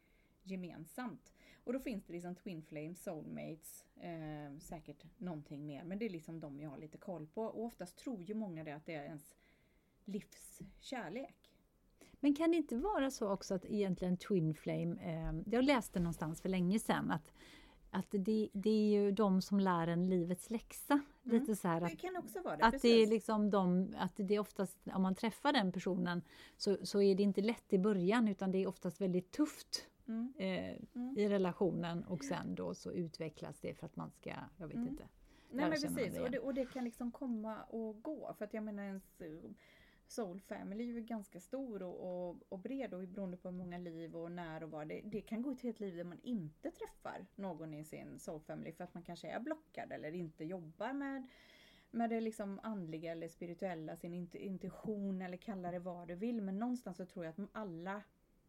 gemensamt. 0.44 1.34
Och 1.64 1.74
då 1.74 1.80
finns 1.80 2.06
det 2.06 2.14
liksom 2.14 2.36
Twin 2.36 2.62
Flames, 2.62 3.04
Soulmates, 3.04 3.86
eh, 3.96 4.60
säkert 4.60 5.06
någonting 5.18 5.66
mer. 5.66 5.84
Men 5.84 6.00
det 6.00 6.06
är 6.06 6.10
liksom 6.10 6.40
de 6.40 6.60
jag 6.60 6.70
har 6.70 6.78
lite 6.78 6.98
koll 6.98 7.28
på. 7.28 7.44
Och 7.44 7.66
oftast 7.66 7.98
tror 7.98 8.24
ju 8.24 8.34
många 8.34 8.64
det 8.64 8.72
att 8.72 8.86
det 8.86 8.96
är 8.96 9.04
ens 9.04 9.36
livskärlek. 10.06 11.52
Men 12.20 12.36
kan 12.36 12.52
det 12.52 12.58
inte 12.58 12.78
vara 12.78 13.12
så 13.12 13.30
också 13.30 13.54
att 13.54 13.66
egentligen 13.66 14.18
Twin 14.18 14.54
Flame, 14.54 14.96
eh, 15.02 15.54
jag 15.54 15.64
läste 15.64 16.00
någonstans 16.00 16.42
för 16.42 16.50
länge 16.50 16.80
sedan 16.80 17.12
att 17.12 17.34
att 17.94 18.08
det, 18.12 18.50
det 18.54 18.70
är 18.70 19.02
ju 19.02 19.12
de 19.12 19.42
som 19.42 19.60
lär 19.60 19.88
en 19.88 20.10
livets 20.10 20.50
läxa. 20.50 20.94
Mm. 20.94 21.40
Lite 21.40 21.56
så 21.56 21.68
här 21.68 21.82
att, 21.82 21.90
det 21.90 21.96
kan 21.96 22.18
också 22.18 22.42
vara 22.42 22.58
det. 22.58 22.66
Att 22.66 22.82
det 22.82 22.90
är 22.90 23.08
liksom 23.08 23.50
de, 23.50 23.94
att 23.98 24.14
det 24.16 24.36
är 24.36 24.40
oftast, 24.40 24.78
om 24.94 25.02
man 25.02 25.16
träffar 25.16 25.54
den 25.54 25.72
personen 25.72 26.22
så, 26.58 26.78
så 26.84 27.02
är 27.02 27.16
det 27.16 27.24
inte 27.24 27.42
lätt 27.42 27.74
i 27.74 27.80
början 27.80 28.28
utan 28.28 28.52
det 28.52 28.58
är 28.58 28.68
oftast 28.68 29.02
väldigt 29.02 29.32
tufft 29.32 29.88
mm. 30.12 30.34
Eh, 30.38 30.78
mm. 30.96 31.18
i 31.18 31.30
relationen 31.30 32.04
och 32.04 32.24
sen 32.24 32.56
då 32.56 32.74
så 32.74 32.92
utvecklas 32.92 33.60
det 33.60 33.74
för 33.74 33.86
att 33.86 33.96
man 33.96 34.12
ska, 34.12 34.34
jag 34.58 34.68
vet 34.68 34.76
mm. 34.76 34.88
inte. 34.88 35.08
Nej 35.52 35.70
men 35.70 35.72
precis, 35.72 36.14
det 36.14 36.22
och, 36.22 36.32
det, 36.32 36.40
och 36.40 36.54
det 36.54 36.66
kan 36.66 36.84
liksom 36.84 37.12
komma 37.12 37.64
och 37.64 38.04
gå. 38.04 38.34
För 38.38 38.46
att 38.46 38.54
jag 38.54 38.64
menar 38.64 38.84
ens 38.84 39.22
eh, 39.22 39.52
Soul 40.08 40.42
Family 40.42 40.84
är 40.84 40.88
ju 40.88 41.02
ganska 41.02 41.40
stor 41.40 41.84
och, 41.84 42.30
och, 42.30 42.38
och 42.50 42.60
bred 42.60 42.94
och 42.94 43.08
beroende 43.08 43.38
på 43.38 43.50
hur 43.50 43.58
många 43.58 43.78
liv 43.78 44.16
och 44.16 44.32
när 44.32 44.64
och 44.64 44.72
var. 44.72 44.86
Det, 44.86 45.02
det 45.04 45.22
kan 45.22 45.42
gå 45.42 45.56
till 45.56 45.70
ett 45.70 45.80
liv 45.80 45.98
där 45.98 46.04
man 46.04 46.20
inte 46.24 46.72
träffar 46.72 47.26
någon 47.36 47.74
i 47.74 47.84
sin 47.84 48.20
Soul 48.20 48.42
Family 48.42 48.72
för 48.72 48.84
att 48.84 48.94
man 48.94 49.04
kanske 49.04 49.28
är 49.28 49.40
blockad 49.40 49.92
eller 49.92 50.16
inte 50.16 50.46
jobbar 50.46 50.94
med 50.94 51.28
med 51.92 52.10
det 52.10 52.22
liksom 52.22 52.60
andliga 52.64 53.12
eller 53.12 53.28
spirituella, 53.28 53.96
sin 53.96 54.14
intuition 54.34 55.22
eller 55.22 55.38
kalla 55.38 55.72
det 55.72 55.80
vad 55.80 56.08
du 56.08 56.16
vill. 56.16 56.42
Men 56.42 56.60
någonstans 56.60 56.98
så 56.98 57.06
tror 57.06 57.26
jag 57.26 57.32
att 57.32 57.50
alla 57.52 58.02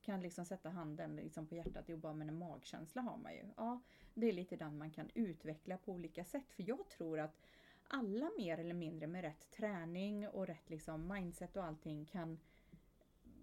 kan 0.02 0.20
liksom 0.20 0.44
sätta 0.44 0.70
handen 0.70 1.16
liksom 1.16 1.46
på 1.46 1.54
hjärtat 1.54 1.88
och 1.88 1.98
bara 1.98 2.12
med 2.12 2.28
en 2.28 2.38
magkänsla 2.38 3.02
har 3.02 3.16
man 3.16 3.34
ju. 3.34 3.44
Ja, 3.56 3.80
det 4.14 4.28
är 4.28 4.32
lite 4.32 4.56
den 4.56 4.78
man 4.78 4.90
kan 4.90 5.10
utveckla 5.14 5.76
på 5.76 5.92
olika 5.92 6.24
sätt. 6.24 6.52
För 6.52 6.68
jag 6.68 6.88
tror 6.88 7.20
att 7.20 7.40
alla 7.88 8.30
mer 8.38 8.58
eller 8.58 8.74
mindre 8.74 9.06
med 9.06 9.22
rätt 9.22 9.50
träning 9.50 10.28
och 10.28 10.46
rätt 10.46 10.70
liksom 10.70 11.08
mindset 11.08 11.56
och 11.56 11.64
allting 11.64 12.04
kan 12.04 12.38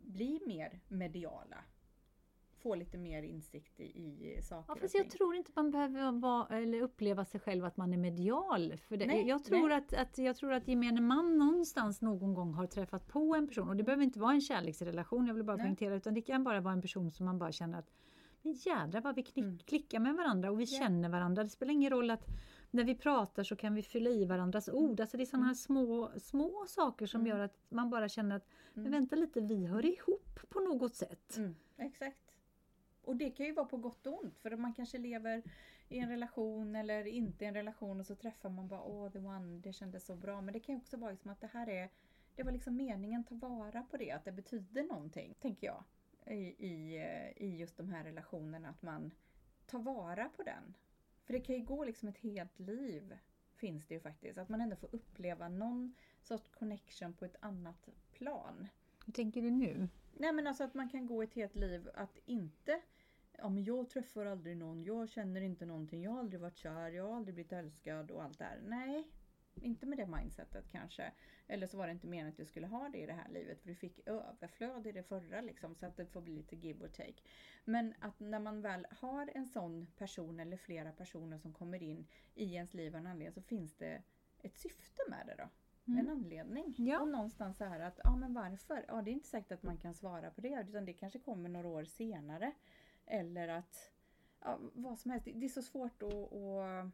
bli 0.02 0.42
mer 0.48 0.80
mediala 0.88 1.64
få 2.60 2.76
lite 2.76 2.98
mer 2.98 3.24
insikt 3.24 3.80
i, 3.80 3.84
i 3.84 4.42
saker 4.42 4.74
ja, 4.76 4.82
fast 4.82 4.96
Jag 4.96 5.10
tror 5.10 5.36
inte 5.36 5.52
man 5.56 5.72
behöver 5.72 6.12
vara, 6.12 6.58
eller 6.58 6.82
uppleva 6.82 7.26
sig 7.26 7.40
själv 7.40 7.66
att 7.66 7.78
man 7.78 7.94
är 7.94 7.98
medial. 7.98 8.78
För 8.78 8.98
det, 8.98 9.06
nej, 9.06 9.28
jag, 9.28 9.44
tror 9.44 9.72
att, 9.72 9.94
att, 9.94 10.18
jag 10.18 10.36
tror 10.36 10.54
att 10.54 10.68
gemene 10.68 11.02
man 11.02 11.38
någonstans 11.38 12.02
någon 12.02 12.34
gång 12.34 12.54
har 12.54 12.68
träffat 12.68 13.08
på 13.08 13.36
en 13.36 13.48
person 13.48 13.70
och 13.70 13.76
det 13.76 13.84
behöver 13.84 14.04
inte 14.04 14.20
vara 14.20 14.34
en 14.34 14.42
kärleksrelation, 14.42 15.28
jag 15.28 15.34
vill 15.34 15.44
bara 15.44 15.58
poängtera, 15.58 15.96
utan 15.96 16.14
det 16.14 16.22
kan 16.22 16.44
bara 16.44 16.62
vara 16.62 16.74
en 16.74 16.82
person 16.82 17.12
som 17.12 17.26
man 17.26 17.40
bara 17.40 17.52
känner 17.52 17.80
att 17.80 17.92
men 18.42 18.54
jädrar 18.54 19.02
vad 19.02 19.16
vi 19.16 19.24
knick, 19.24 19.46
mm. 19.46 19.60
klickar 19.60 20.00
med 20.00 20.16
varandra 20.16 20.52
och 20.52 20.60
vi 20.60 20.64
yeah. 20.64 20.84
känner 20.84 21.10
varandra. 21.10 21.44
Det 21.44 21.50
spelar 21.50 21.74
ingen 21.74 21.90
roll 21.90 22.12
att 22.12 22.28
när 22.72 22.84
vi 22.84 22.96
pratar 22.96 23.44
så 23.44 23.56
kan 23.56 23.76
vi 23.76 23.84
fylla 23.84 24.10
i 24.10 24.26
varandras 24.26 24.68
mm. 24.68 24.84
ord. 24.84 25.00
Alltså 25.00 25.18
det 25.18 25.24
är 25.24 25.26
sådana 25.26 25.48
här 25.48 25.54
små, 25.54 26.12
små 26.18 26.66
saker 26.68 27.06
som 27.06 27.22
mm. 27.22 27.30
gör 27.30 27.40
att 27.40 27.58
man 27.70 27.90
bara 27.90 28.10
känner 28.10 28.36
att 28.36 28.48
men 28.74 28.86
mm. 28.86 29.00
vänta 29.00 29.16
lite, 29.16 29.42
vi 29.42 29.66
hör 29.66 29.86
ihop 29.86 30.40
på 30.50 30.60
något 30.60 30.96
sätt. 30.96 31.38
Mm. 31.38 31.56
Exakt. 31.78 32.29
Och 33.10 33.16
det 33.16 33.30
kan 33.30 33.46
ju 33.46 33.52
vara 33.52 33.66
på 33.66 33.78
gott 33.78 34.08
och 34.08 34.24
ont 34.24 34.40
för 34.40 34.56
man 34.56 34.74
kanske 34.74 34.98
lever 34.98 35.44
i 35.88 36.00
en 36.00 36.10
relation 36.10 36.76
eller 36.76 37.08
inte 37.08 37.46
i 37.46 37.48
en 37.48 37.54
relation 37.54 38.00
och 38.00 38.06
så 38.06 38.16
träffar 38.16 38.50
man 38.50 38.68
bara 38.68 38.84
åh 38.84 39.12
the 39.12 39.20
one, 39.20 39.60
det 39.60 39.74
kändes 39.74 40.06
så 40.06 40.16
bra. 40.16 40.42
Men 40.42 40.54
det 40.54 40.60
kan 40.60 40.76
ju 40.76 40.82
också 40.82 40.98
vara 40.98 41.12
liksom 41.12 41.32
att 41.32 41.42
det 41.42 41.48
här 41.48 41.70
är, 41.70 41.90
det 42.36 42.44
var 42.44 42.52
liksom 42.52 42.76
meningen, 42.76 43.24
ta 43.24 43.36
vara 43.36 43.84
på 43.84 43.98
det, 43.98 44.12
att 44.12 44.26
det 44.26 44.32
betyder 44.32 44.84
någonting, 44.84 45.36
tänker 45.42 45.68
jag. 45.68 45.84
I, 46.26 46.68
i, 46.68 46.98
i 47.36 47.58
just 47.58 47.78
de 47.78 47.90
här 47.90 48.04
relationerna, 48.04 48.70
att 48.70 48.82
man 48.82 49.12
tar 49.66 49.80
vara 49.80 50.30
på 50.30 50.44
den. 50.44 50.74
För 51.24 51.34
det 51.34 51.40
kan 51.40 51.56
ju 51.56 51.62
gå 51.62 51.84
liksom 51.84 52.10
ett 52.10 52.18
helt 52.18 52.60
liv, 52.60 53.18
finns 53.56 53.88
det 53.88 53.94
ju 53.94 54.00
faktiskt, 54.00 54.38
att 54.38 54.50
man 54.50 54.62
ändå 54.62 54.76
får 54.76 54.96
uppleva 54.96 55.50
någon 55.50 55.96
sorts 56.22 56.50
connection 56.50 57.14
på 57.14 57.26
ett 57.26 57.36
annat 57.40 57.90
plan. 58.12 58.68
Hur 59.10 59.14
tänker 59.14 59.42
du 59.42 59.52
nu? 59.52 59.90
Nej 60.14 60.34
men 60.34 60.48
alltså 60.48 60.64
att 60.64 60.74
man 60.74 60.90
kan 60.90 61.06
gå 61.06 61.24
ett 61.24 61.34
helt 61.34 61.56
liv 61.56 61.90
att 61.94 62.18
inte 62.26 62.82
ja, 63.38 63.50
men 63.50 63.64
jag 63.64 63.90
träffar 63.90 64.26
aldrig 64.26 64.58
någon, 64.58 64.84
jag 64.84 65.10
känner 65.10 65.42
inte 65.42 65.66
någonting, 65.66 66.04
jag 66.04 66.12
har 66.12 66.20
aldrig 66.20 66.42
varit 66.42 66.58
kär, 66.58 66.92
jag 66.92 67.08
har 67.08 67.16
aldrig 67.16 67.36
blivit 67.36 67.54
älskad 67.54 68.12
och 68.12 68.24
allt 68.24 68.38
det 68.38 68.44
här. 68.44 68.62
Nej, 68.68 69.08
inte 69.62 69.86
med 69.86 69.98
det 69.98 70.06
mindsetet 70.06 70.70
kanske. 70.72 71.12
Eller 71.48 71.68
så 71.68 71.78
var 71.78 71.88
det 71.88 71.92
inte 71.92 72.08
meningen 72.08 72.30
att 72.30 72.38
du 72.38 72.46
skulle 72.46 72.68
ha 72.68 72.90
det 72.90 72.98
i 72.98 73.06
det 73.06 73.14
här 73.14 73.30
livet 73.30 73.62
för 73.62 73.68
du 73.68 73.76
fick 73.76 74.08
överflöd 74.08 74.88
i 74.88 74.92
det 74.92 75.04
förra 75.04 75.42
liksom 75.42 75.76
så 75.76 75.86
att 75.86 75.98
det 75.98 76.06
får 76.06 76.22
bli 76.22 76.36
lite 76.36 76.56
give 76.56 76.86
or 76.86 76.90
take. 76.90 77.22
Men 77.66 77.94
att 78.00 78.20
när 78.20 78.40
man 78.40 78.62
väl 78.62 78.88
har 78.90 79.30
en 79.34 79.48
sån 79.48 79.88
person 79.98 80.40
eller 80.40 80.58
flera 80.58 80.92
personer 80.92 81.38
som 81.38 81.54
kommer 81.54 81.84
in 81.84 82.08
i 82.36 82.54
ens 82.54 82.74
liv 82.74 82.96
av 82.96 83.00
en 83.00 83.08
anledning 83.08 83.34
så 83.34 83.42
finns 83.42 83.76
det 83.76 84.02
ett 84.42 84.58
syfte 84.58 85.02
med 85.10 85.28
det 85.28 85.36
då. 85.38 85.50
Mm. 85.90 86.00
En 86.00 86.10
anledning. 86.10 86.76
Ja. 86.78 87.02
Och 87.02 87.08
någonstans 87.08 87.58
så 87.58 87.64
här 87.64 87.80
att, 87.80 88.00
ja 88.04 88.16
men 88.16 88.34
varför? 88.34 88.86
Ja 88.88 89.02
det 89.02 89.12
är 89.12 89.14
inte 89.14 89.28
säkert 89.28 89.52
att 89.52 89.64
man 89.64 89.78
kan 89.78 89.94
svara 89.94 90.30
på 90.30 90.42
det 90.42 90.66
utan 90.70 90.86
det 90.86 90.94
kanske 90.94 91.20
kommer 91.20 91.50
några 91.50 91.68
år 91.68 91.84
senare. 91.84 92.52
Eller 93.06 93.48
att, 93.48 93.92
ja, 94.42 94.60
vad 94.74 95.00
som 95.00 95.12
helst. 95.12 95.28
Det 95.36 95.46
är 95.46 95.50
så 95.50 95.62
svårt 95.62 96.04
att, 96.04 96.34
att 96.34 96.92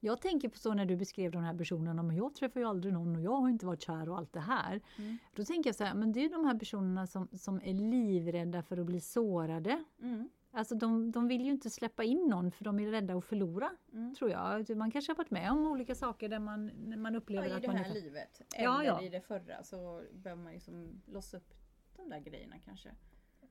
jag 0.00 0.20
tänker 0.20 0.48
på 0.48 0.58
så 0.58 0.74
när 0.74 0.86
du 0.86 0.96
beskrev 0.96 1.30
de 1.30 1.42
här 1.42 1.54
personerna, 1.54 2.02
men 2.02 2.16
jag 2.16 2.34
träffar 2.34 2.60
ju 2.60 2.66
aldrig 2.66 2.94
någon 2.94 3.16
och 3.16 3.22
jag 3.22 3.36
har 3.36 3.48
inte 3.48 3.66
varit 3.66 3.82
kär 3.82 4.08
och 4.08 4.18
allt 4.18 4.32
det 4.32 4.40
här. 4.40 4.80
Mm. 4.98 5.18
Då 5.34 5.44
tänker 5.44 5.68
jag 5.68 5.74
så 5.74 5.84
här, 5.84 5.94
men 5.94 6.12
det 6.12 6.24
är 6.24 6.30
de 6.30 6.44
här 6.44 6.58
personerna 6.58 7.06
som, 7.06 7.28
som 7.32 7.60
är 7.64 7.74
livrädda 7.74 8.62
för 8.62 8.76
att 8.76 8.86
bli 8.86 9.00
sårade. 9.00 9.84
Mm. 10.02 10.28
Alltså 10.50 10.74
de, 10.74 11.10
de 11.10 11.28
vill 11.28 11.44
ju 11.44 11.50
inte 11.50 11.70
släppa 11.70 12.04
in 12.04 12.26
någon 12.28 12.50
för 12.50 12.64
de 12.64 12.80
är 12.80 12.90
rädda 12.90 13.14
att 13.14 13.24
förlora, 13.24 13.70
mm. 13.92 14.14
tror 14.14 14.30
jag. 14.30 14.76
Man 14.76 14.90
kanske 14.90 15.12
har 15.12 15.16
varit 15.16 15.30
med 15.30 15.50
om 15.50 15.66
olika 15.66 15.94
saker 15.94 16.28
där 16.28 16.38
man, 16.38 16.72
man 17.02 17.16
upplever 17.16 17.48
ja, 17.48 17.56
att 17.56 17.66
man... 17.66 17.76
I 17.76 17.78
det 17.78 17.84
här 17.84 17.94
livet, 17.94 18.42
eller 18.54 18.84
ja, 18.84 19.02
i 19.02 19.08
det 19.08 19.20
förra, 19.20 19.62
så 19.62 20.02
behöver 20.12 20.42
man 20.42 20.52
liksom 20.52 21.02
lossa 21.06 21.36
upp 21.36 21.54
de 21.96 22.08
där 22.08 22.18
grejerna 22.18 22.56
kanske. 22.64 22.90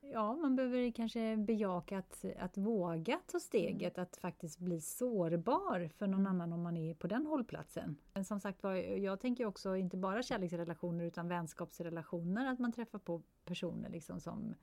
Ja, 0.01 0.35
man 0.35 0.55
behöver 0.55 0.91
kanske 0.91 1.37
bejaka 1.37 1.97
att, 1.97 2.25
att 2.39 2.57
våga 2.57 3.19
ta 3.27 3.39
steget 3.39 3.97
mm. 3.97 4.03
att 4.03 4.17
faktiskt 4.17 4.59
bli 4.59 4.81
sårbar 4.81 5.89
för 5.97 6.07
någon 6.07 6.27
annan 6.27 6.53
om 6.53 6.61
man 6.61 6.77
är 6.77 6.93
på 6.93 7.07
den 7.07 7.25
hållplatsen. 7.25 7.97
Men 8.13 8.25
som 8.25 8.39
sagt 8.39 8.63
var, 8.63 8.73
jag 8.75 9.19
tänker 9.19 9.45
också 9.45 9.75
inte 9.75 9.97
bara 9.97 10.23
kärleksrelationer 10.23 11.05
utan 11.05 11.27
vänskapsrelationer, 11.27 12.45
att 12.45 12.59
man 12.59 12.71
träffar 12.71 12.99
på 12.99 13.21
personer 13.45 13.89
liksom 13.89 14.19
som 14.19 14.55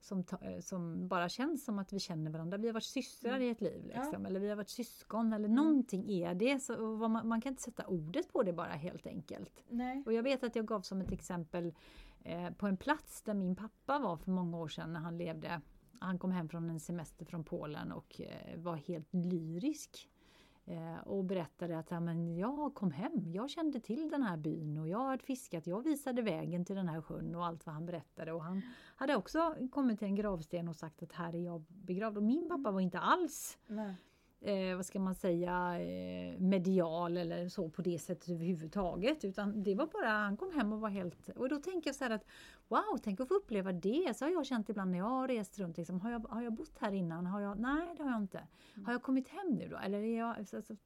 som, 0.00 0.24
som 0.60 1.08
bara 1.08 1.28
känns 1.28 1.64
som 1.64 1.78
att 1.78 1.92
vi 1.92 1.98
känner 1.98 2.30
varandra. 2.30 2.58
Vi 2.58 2.66
har 2.66 2.74
varit 2.74 2.84
systrar 2.84 3.30
mm. 3.30 3.42
i 3.42 3.50
ett 3.50 3.60
liv, 3.60 3.84
liksom. 3.84 4.22
ja. 4.22 4.26
eller 4.26 4.40
vi 4.40 4.48
har 4.48 4.56
varit 4.56 4.68
syskon 4.68 5.32
eller 5.32 5.48
mm. 5.48 5.56
någonting 5.56 6.10
är 6.10 6.34
det. 6.34 6.60
Så, 6.60 6.76
man, 7.08 7.28
man, 7.28 7.40
kan 7.40 7.52
inte 7.52 7.62
sätta 7.62 7.86
ordet 7.86 8.32
på 8.32 8.42
det 8.42 8.52
bara 8.52 8.72
helt 8.72 9.06
enkelt. 9.06 9.64
Nej. 9.68 10.02
Och 10.06 10.12
jag 10.12 10.22
vet 10.22 10.44
att 10.44 10.56
jag 10.56 10.66
gav 10.66 10.80
som 10.80 11.00
ett 11.00 11.12
exempel 11.12 11.72
Eh, 12.28 12.50
på 12.50 12.66
en 12.66 12.76
plats 12.76 13.22
där 13.22 13.34
min 13.34 13.56
pappa 13.56 13.98
var 13.98 14.16
för 14.16 14.30
många 14.30 14.58
år 14.58 14.68
sedan 14.68 14.92
när 14.92 15.00
han 15.00 15.18
levde. 15.18 15.60
Han 16.00 16.18
kom 16.18 16.30
hem 16.30 16.48
från 16.48 16.70
en 16.70 16.80
semester 16.80 17.24
från 17.24 17.44
Polen 17.44 17.92
och 17.92 18.20
eh, 18.20 18.58
var 18.58 18.76
helt 18.76 19.14
lyrisk. 19.14 20.08
Eh, 20.70 20.98
och 20.98 21.24
berättade 21.24 21.78
att 21.78 21.90
ja, 21.90 22.00
men 22.00 22.36
jag 22.36 22.74
kom 22.74 22.90
hem, 22.90 23.32
jag 23.32 23.50
kände 23.50 23.80
till 23.80 24.10
den 24.10 24.22
här 24.22 24.36
byn 24.36 24.78
och 24.78 24.88
jag 24.88 25.04
hade 25.04 25.24
fiskat, 25.24 25.66
jag 25.66 25.82
visade 25.82 26.22
vägen 26.22 26.64
till 26.64 26.76
den 26.76 26.88
här 26.88 27.02
sjön 27.02 27.34
och 27.34 27.46
allt 27.46 27.66
vad 27.66 27.74
han 27.74 27.86
berättade. 27.86 28.32
Och 28.32 28.44
han 28.44 28.62
hade 28.96 29.16
också 29.16 29.54
kommit 29.70 29.98
till 29.98 30.08
en 30.08 30.14
gravsten 30.14 30.68
och 30.68 30.76
sagt 30.76 31.02
att 31.02 31.12
här 31.12 31.34
är 31.34 31.44
jag 31.44 31.64
begravd. 31.68 32.16
Och 32.16 32.22
min 32.22 32.48
pappa 32.48 32.70
var 32.70 32.80
inte 32.80 32.98
alls 32.98 33.58
Nej 33.66 33.94
eh, 34.40 34.76
vad 34.76 34.86
ska 34.86 34.98
man 34.98 35.14
säga, 35.14 35.80
eh, 35.80 36.38
medial 36.38 37.16
eller 37.16 37.48
så 37.48 37.68
på 37.68 37.82
det 37.82 37.98
sättet 37.98 38.28
överhuvudtaget. 38.28 39.24
Utan 39.24 39.62
det 39.62 39.74
var 39.74 39.86
bara, 39.86 40.08
han 40.08 40.36
kom 40.36 40.52
hem 40.54 40.72
och 40.72 40.80
var 40.80 40.88
helt... 40.88 41.28
Och 41.28 41.48
då 41.48 41.56
tänker 41.56 41.88
jag 41.88 41.94
så 41.94 42.04
här 42.04 42.10
att 42.10 42.24
wow, 42.68 42.98
tänk 43.02 43.20
att 43.20 43.28
få 43.28 43.34
uppleva 43.34 43.72
det. 43.72 44.16
Så 44.16 44.24
har 44.24 44.32
jag 44.32 44.46
känt 44.46 44.68
ibland 44.68 44.90
när 44.90 44.98
jag 44.98 45.04
har 45.04 45.28
rest 45.28 45.58
runt. 45.58 45.76
Liksom, 45.76 46.00
har, 46.00 46.10
jag, 46.10 46.26
har 46.28 46.42
jag 46.42 46.52
bott 46.52 46.78
här 46.78 46.92
innan? 46.92 47.26
Har 47.26 47.40
jag, 47.40 47.58
nej, 47.58 47.94
det 47.96 48.02
har 48.02 48.10
jag 48.10 48.22
inte. 48.22 48.38
Mm. 48.74 48.86
Har 48.86 48.92
jag 48.92 49.02
kommit 49.02 49.28
hem 49.28 49.54
nu 49.54 49.68
då? 49.68 49.76
Eller 49.76 49.98
är 49.98 50.18
jag, 50.18 50.48
så, 50.48 50.62
så, 50.62 50.76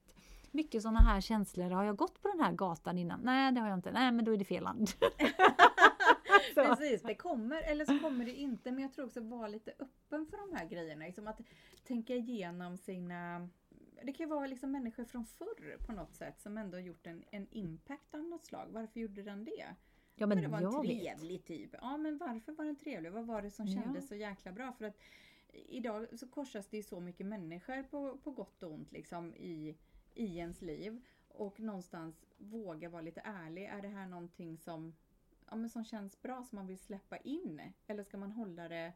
mycket 0.51 0.83
sådana 0.83 1.01
här 1.01 1.21
känslor. 1.21 1.71
Har 1.71 1.85
jag 1.85 1.97
gått 1.97 2.23
på 2.23 2.29
den 2.29 2.41
här 2.41 2.53
gatan 2.53 2.99
innan? 2.99 3.21
Nej, 3.23 3.53
det 3.53 3.61
har 3.61 3.69
jag 3.69 3.79
inte. 3.79 3.93
Nej, 3.93 4.13
men 4.13 4.25
då 4.25 4.33
är 4.33 4.37
det 4.37 4.45
fel 4.45 4.65
land. 4.65 4.91
Precis, 6.55 7.03
det 7.03 7.15
kommer 7.15 7.63
eller 7.63 7.85
så 7.85 7.99
kommer 7.99 8.25
det 8.25 8.33
inte. 8.33 8.73
Men 8.73 8.83
jag 8.83 8.93
tror 8.93 9.07
också 9.07 9.21
vara 9.21 9.49
lite 9.49 9.71
öppen 9.79 10.27
för 10.27 10.37
de 10.37 10.57
här 10.57 10.69
grejerna. 10.69 11.05
Liksom 11.05 11.29
att 11.29 11.41
tänka 11.85 12.15
igenom 12.15 12.77
sina 12.77 13.49
det 14.05 14.13
kan 14.13 14.29
vara 14.29 14.47
liksom 14.47 14.71
människor 14.73 15.05
från 15.05 15.25
förr 15.25 15.77
på 15.87 15.93
något 15.93 16.15
sätt 16.15 16.41
som 16.41 16.59
ändå 16.59 16.79
gjort 16.79 17.07
en, 17.07 17.25
en 17.31 17.47
impact 17.51 18.15
av 18.15 18.25
något 18.25 18.47
slag. 18.47 18.67
Varför 18.71 19.01
gjorde 19.01 19.23
den 19.23 19.45
det? 19.45 19.75
Ja 20.15 20.27
men 20.27 20.43
det 20.43 20.49
var 20.49 20.59
en 20.59 20.63
jag 20.65 20.83
vet. 20.83 21.01
trevlig 21.01 21.45
typ. 21.45 21.71
Ja 21.81 21.97
men 21.97 22.19
varför 22.19 22.53
var 22.53 22.65
den 22.65 22.77
trevlig? 22.77 23.13
Vad 23.13 23.27
var 23.27 23.43
det 23.43 23.51
som 23.51 23.67
Ja. 23.67 23.83
kändes 23.83 24.09
så 24.09 24.15
jäkla 24.15 24.53
bra? 24.53 24.73
För 24.73 24.85
att 24.85 24.97
idag 25.53 26.19
så 26.19 26.29
korsas 26.29 26.67
det 26.67 26.77
ju 26.77 26.83
så 26.83 27.01
mycket 27.01 27.27
människor 27.27 27.83
på, 27.83 28.19
på 28.19 28.31
gott 28.31 28.63
och 28.63 28.73
ont 28.73 28.93
liksom 28.93 29.35
i, 29.35 29.77
i 30.15 30.37
ens 30.39 30.63
liv. 30.63 31.01
Och 31.29 31.61
någonstans 31.61 32.25
våga 32.39 32.89
vara 32.89 33.03
lite 33.03 33.21
ärlig. 33.21 33.65
Är 33.65 33.83
det 33.83 33.89
här 33.89 34.07
någonting 34.07 34.59
som, 34.59 34.95
ja, 35.53 35.57
men 35.57 35.71
som 35.71 35.85
känns 35.85 36.23
bra 36.23 36.45
som 36.45 36.57
man 36.57 36.67
vill 36.67 36.79
släppa 36.79 37.17
in? 37.17 37.61
Eller 37.87 38.05
ska 38.05 38.19
man 38.19 38.33
hålla 38.33 38.69
det 38.69 38.93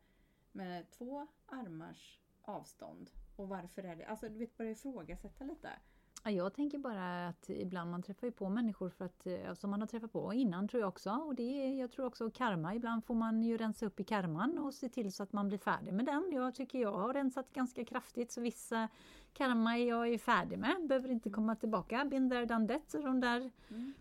med 0.53 0.91
två 0.91 1.27
armars 1.47 2.21
avstånd? 2.43 3.11
Och 3.37 3.49
varför 3.49 3.83
är 3.83 3.97
det? 3.97 4.05
Alltså 4.05 4.29
du 4.29 4.39
vet 4.39 4.57
börja 4.57 4.71
ifrågasätta 4.71 5.45
lite. 5.45 5.69
Ja, 6.25 6.31
jag 6.31 6.55
tänker 6.55 6.79
bara 6.79 7.29
att 7.29 7.51
ibland 7.51 7.91
man 7.91 8.03
träffar 8.03 8.27
ju 8.27 8.33
på 8.33 8.49
människor 8.49 8.91
för 8.91 9.05
att, 9.05 9.27
eh, 9.27 9.55
som 9.55 9.71
man 9.71 9.81
har 9.81 9.87
träffat 9.87 10.13
på 10.13 10.35
innan 10.35 10.69
tror 10.69 10.81
jag 10.81 10.89
också. 10.89 11.11
Och 11.11 11.35
det 11.35 11.43
är, 11.43 11.81
jag 11.81 11.93
tror 11.93 12.07
också 12.07 12.31
karma, 12.31 12.75
ibland 12.75 13.05
får 13.05 13.15
man 13.15 13.43
ju 13.43 13.57
rensa 13.57 13.87
upp 13.87 14.01
i 14.01 14.05
karman 14.05 14.59
och 14.59 14.75
se 14.75 14.89
till 14.89 15.13
så 15.13 15.23
att 15.23 15.33
man 15.33 15.49
blir 15.49 15.59
färdig 15.59 15.93
med 15.95 16.05
den. 16.05 16.31
Jag 16.33 16.55
tycker 16.55 16.79
jag 16.79 16.93
har 16.93 17.15
rensat 17.15 17.53
ganska 17.53 17.85
kraftigt 17.85 18.33
så 18.33 18.41
vissa 18.41 18.89
karma 19.33 19.79
jag 19.79 20.09
är 20.09 20.19
färdig 20.19 20.59
med, 20.59 20.77
behöver 20.89 21.09
inte 21.11 21.31
komma 21.31 21.57
tillbaka. 21.57 22.05
Been 22.05 22.31
there, 22.31 22.47
done 22.47 22.69
that. 22.69 22.91
Så 22.91 22.99
de 22.99 23.21
där 23.21 23.51
Mm. 23.69 23.95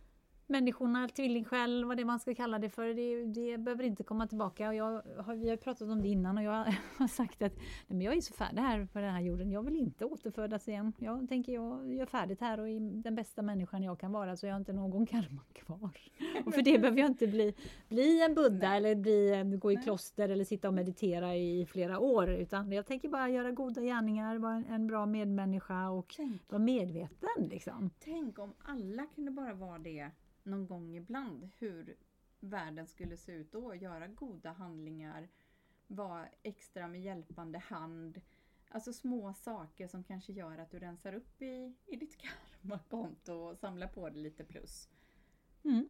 Människorna, 0.48 1.08
tvillingsjäl, 1.08 1.86
vad 1.86 1.98
det 1.98 2.06
man 2.06 2.20
ska 2.20 2.36
kalla 2.36 2.60
det 2.60 2.70
för, 2.70 2.94
det, 2.94 3.25
det 3.25 3.58
behöver 3.58 3.84
inte 3.84 4.04
komma 4.04 4.28
tillbaka. 4.28 4.68
Och 4.68 4.75
jag 4.75 5.02
har, 5.18 5.36
vi 5.36 5.50
har 5.50 5.58
pratat 5.58 5.90
om 5.90 6.02
det 6.02 6.08
innan 6.08 6.38
och 6.38 6.44
jag 6.44 6.75
har 6.98 7.08
sagt 7.08 7.42
att 7.42 7.54
men 7.88 8.02
jag 8.02 8.18
är 8.18 8.22
så 8.22 8.34
färdig 8.34 8.62
här 8.62 8.86
på 8.86 9.00
den 9.00 9.14
här 9.14 9.22
jorden. 9.22 9.52
Jag 9.52 9.64
vill 9.64 9.75
inte 9.75 10.06
återfödas 10.06 10.68
igen. 10.68 10.94
Jag 10.98 11.30
tänker 11.30 11.54
jag 11.54 11.94
gör 11.94 12.06
färdigt 12.06 12.42
här 12.42 12.60
och 12.60 12.70
är 12.70 12.80
den 13.04 13.16
bästa 13.16 13.42
människan 13.42 13.84
jag 13.84 14.00
kan 14.00 14.12
vara 14.12 14.38
så 14.38 14.46
jag 14.46 14.54
har 14.54 14.60
inte 14.60 14.74
någon 14.74 15.06
karma 15.06 15.42
kvar. 15.54 15.92
Och 16.46 16.54
för 16.54 16.62
det 16.62 16.80
behöver 16.80 17.00
jag 17.00 17.10
inte 17.10 17.28
bli, 17.28 17.54
bli 17.90 18.24
en 18.24 18.34
buddha 18.36 18.70
Nej. 18.70 18.78
eller 18.78 18.96
bli, 18.96 19.58
gå 19.58 19.72
i 19.72 19.75
Nej. 19.75 19.84
kloster 19.84 20.30
eller 20.30 20.44
sitta 20.44 20.68
och 20.68 20.74
meditera 20.74 21.36
i 21.36 21.66
flera 21.66 22.00
år. 22.00 22.30
Utan 22.30 22.72
jag 22.72 22.86
tänker 22.86 23.10
bara 23.10 23.30
göra 23.30 23.52
goda 23.52 23.82
gärningar, 23.82 24.38
vara 24.38 24.54
en, 24.54 24.66
en 24.66 24.88
bra 24.88 25.06
medmänniska 25.06 25.90
och 25.90 26.14
Tänk, 26.18 26.42
vara 26.52 26.60
medveten. 26.60 27.30
Liksom. 27.38 27.90
tänk 28.00 28.40
om 28.40 28.54
alla 28.60 29.06
kunde 29.16 29.32
bara 29.32 29.54
vara 29.54 29.78
det 29.78 30.12
någon 30.46 30.68
gång 30.68 30.96
ibland. 30.96 31.50
Hur 31.58 31.98
världen 32.40 32.88
skulle 32.88 33.18
se 33.18 33.32
ut 33.32 33.52
då. 33.52 33.75
Göra 33.75 34.08
goda 34.08 34.52
handlingar. 34.52 35.30
Vara 35.88 36.28
extra 36.44 36.88
med 36.88 37.02
hjälpande 37.02 37.60
hand. 37.60 38.22
Alltså 38.70 38.94
små 38.94 39.34
saker 39.34 39.88
som 39.88 40.04
kanske 40.04 40.34
gör 40.34 40.58
att 40.58 40.72
du 40.72 40.80
rensar 40.80 41.14
upp 41.14 41.42
i, 41.42 41.74
i 41.86 41.96
ditt 41.96 42.18
karmakonto 42.62 43.34
och 43.34 43.58
samlar 43.58 43.88
på 43.88 44.10
dig 44.10 44.22
lite 44.22 44.44
plus. 44.44 44.90
Mm. 45.64 45.90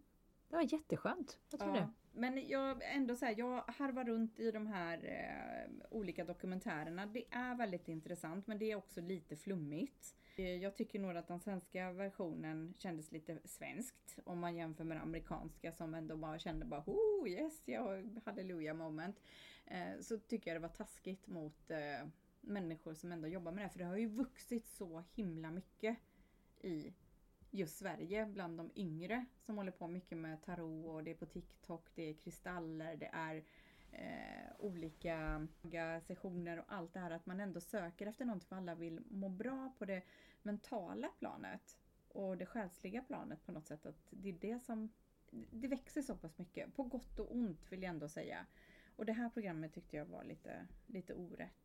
Det 0.49 0.55
var 0.55 0.73
jätteskönt. 0.73 1.39
Jag 1.49 1.59
tror 1.59 1.73
det. 1.73 1.89
Men 2.11 2.47
jag 2.47 2.95
ändå 2.95 3.15
så 3.15 3.25
här, 3.25 3.35
jag 3.37 3.61
harvar 3.67 4.03
runt 4.03 4.39
i 4.39 4.51
de 4.51 4.67
här 4.67 4.97
eh, 5.03 5.85
olika 5.89 6.25
dokumentärerna. 6.25 7.05
Det 7.05 7.25
är 7.29 7.55
väldigt 7.55 7.87
intressant 7.87 8.47
men 8.47 8.59
det 8.59 8.71
är 8.71 8.75
också 8.75 9.01
lite 9.01 9.35
flummigt. 9.35 10.15
Eh, 10.35 10.55
jag 10.55 10.75
tycker 10.75 10.99
nog 10.99 11.17
att 11.17 11.27
den 11.27 11.39
svenska 11.39 11.91
versionen 11.91 12.73
kändes 12.77 13.11
lite 13.11 13.39
svenskt 13.45 14.19
om 14.23 14.39
man 14.39 14.55
jämför 14.55 14.83
med 14.83 14.97
den 14.97 15.03
amerikanska 15.03 15.71
som 15.71 15.93
ändå 15.93 16.17
bara 16.17 16.39
kände 16.39 16.65
bara 16.65 16.83
oh 16.87 17.29
yes, 17.29 17.61
jag 17.65 18.19
halleluja 18.25 18.73
moment. 18.73 19.21
Eh, 19.65 19.99
så 20.01 20.19
tycker 20.19 20.51
jag 20.51 20.61
det 20.61 20.67
var 20.67 20.75
taskigt 20.75 21.27
mot 21.27 21.71
eh, 21.71 22.07
människor 22.41 22.93
som 22.93 23.11
ändå 23.11 23.27
jobbar 23.27 23.51
med 23.51 23.61
det 23.61 23.65
här, 23.65 23.69
för 23.69 23.79
det 23.79 23.85
har 23.85 23.97
ju 23.97 24.07
vuxit 24.07 24.67
så 24.67 25.03
himla 25.13 25.51
mycket 25.51 25.97
i 26.61 26.93
just 27.51 27.77
Sverige 27.77 28.25
bland 28.25 28.57
de 28.57 28.71
yngre 28.75 29.25
som 29.45 29.57
håller 29.57 29.71
på 29.71 29.87
mycket 29.87 30.17
med 30.17 30.41
tarot 30.43 30.85
och 30.85 31.03
det 31.03 31.11
är 31.11 31.15
på 31.15 31.25
TikTok, 31.25 31.89
det 31.95 32.09
är 32.09 32.13
kristaller, 32.13 32.95
det 32.95 33.09
är 33.13 33.43
eh, 33.95 34.51
olika 34.59 35.47
sessioner 36.01 36.59
och 36.59 36.65
allt 36.67 36.93
det 36.93 36.99
här 36.99 37.11
att 37.11 37.25
man 37.25 37.39
ändå 37.39 37.59
söker 37.59 38.07
efter 38.07 38.25
någonting 38.25 38.47
för 38.47 38.55
alla 38.55 38.75
vill 38.75 39.01
må 39.09 39.29
bra 39.29 39.73
på 39.77 39.85
det 39.85 40.01
mentala 40.41 41.07
planet 41.19 41.77
och 42.07 42.37
det 42.37 42.45
själsliga 42.45 43.01
planet 43.01 43.45
på 43.45 43.51
något 43.51 43.67
sätt. 43.67 43.85
Att 43.85 44.07
det 44.09 44.29
är 44.29 44.33
det 44.33 44.59
som 44.59 44.89
det 45.51 45.67
växer 45.67 46.01
så 46.01 46.15
pass 46.15 46.37
mycket, 46.37 46.75
på 46.75 46.83
gott 46.83 47.19
och 47.19 47.35
ont 47.35 47.71
vill 47.71 47.83
jag 47.83 47.89
ändå 47.89 48.09
säga. 48.09 48.45
Och 48.95 49.05
det 49.05 49.13
här 49.13 49.29
programmet 49.29 49.73
tyckte 49.73 49.97
jag 49.97 50.05
var 50.05 50.23
lite, 50.23 50.67
lite 50.85 51.13
orätt. 51.13 51.64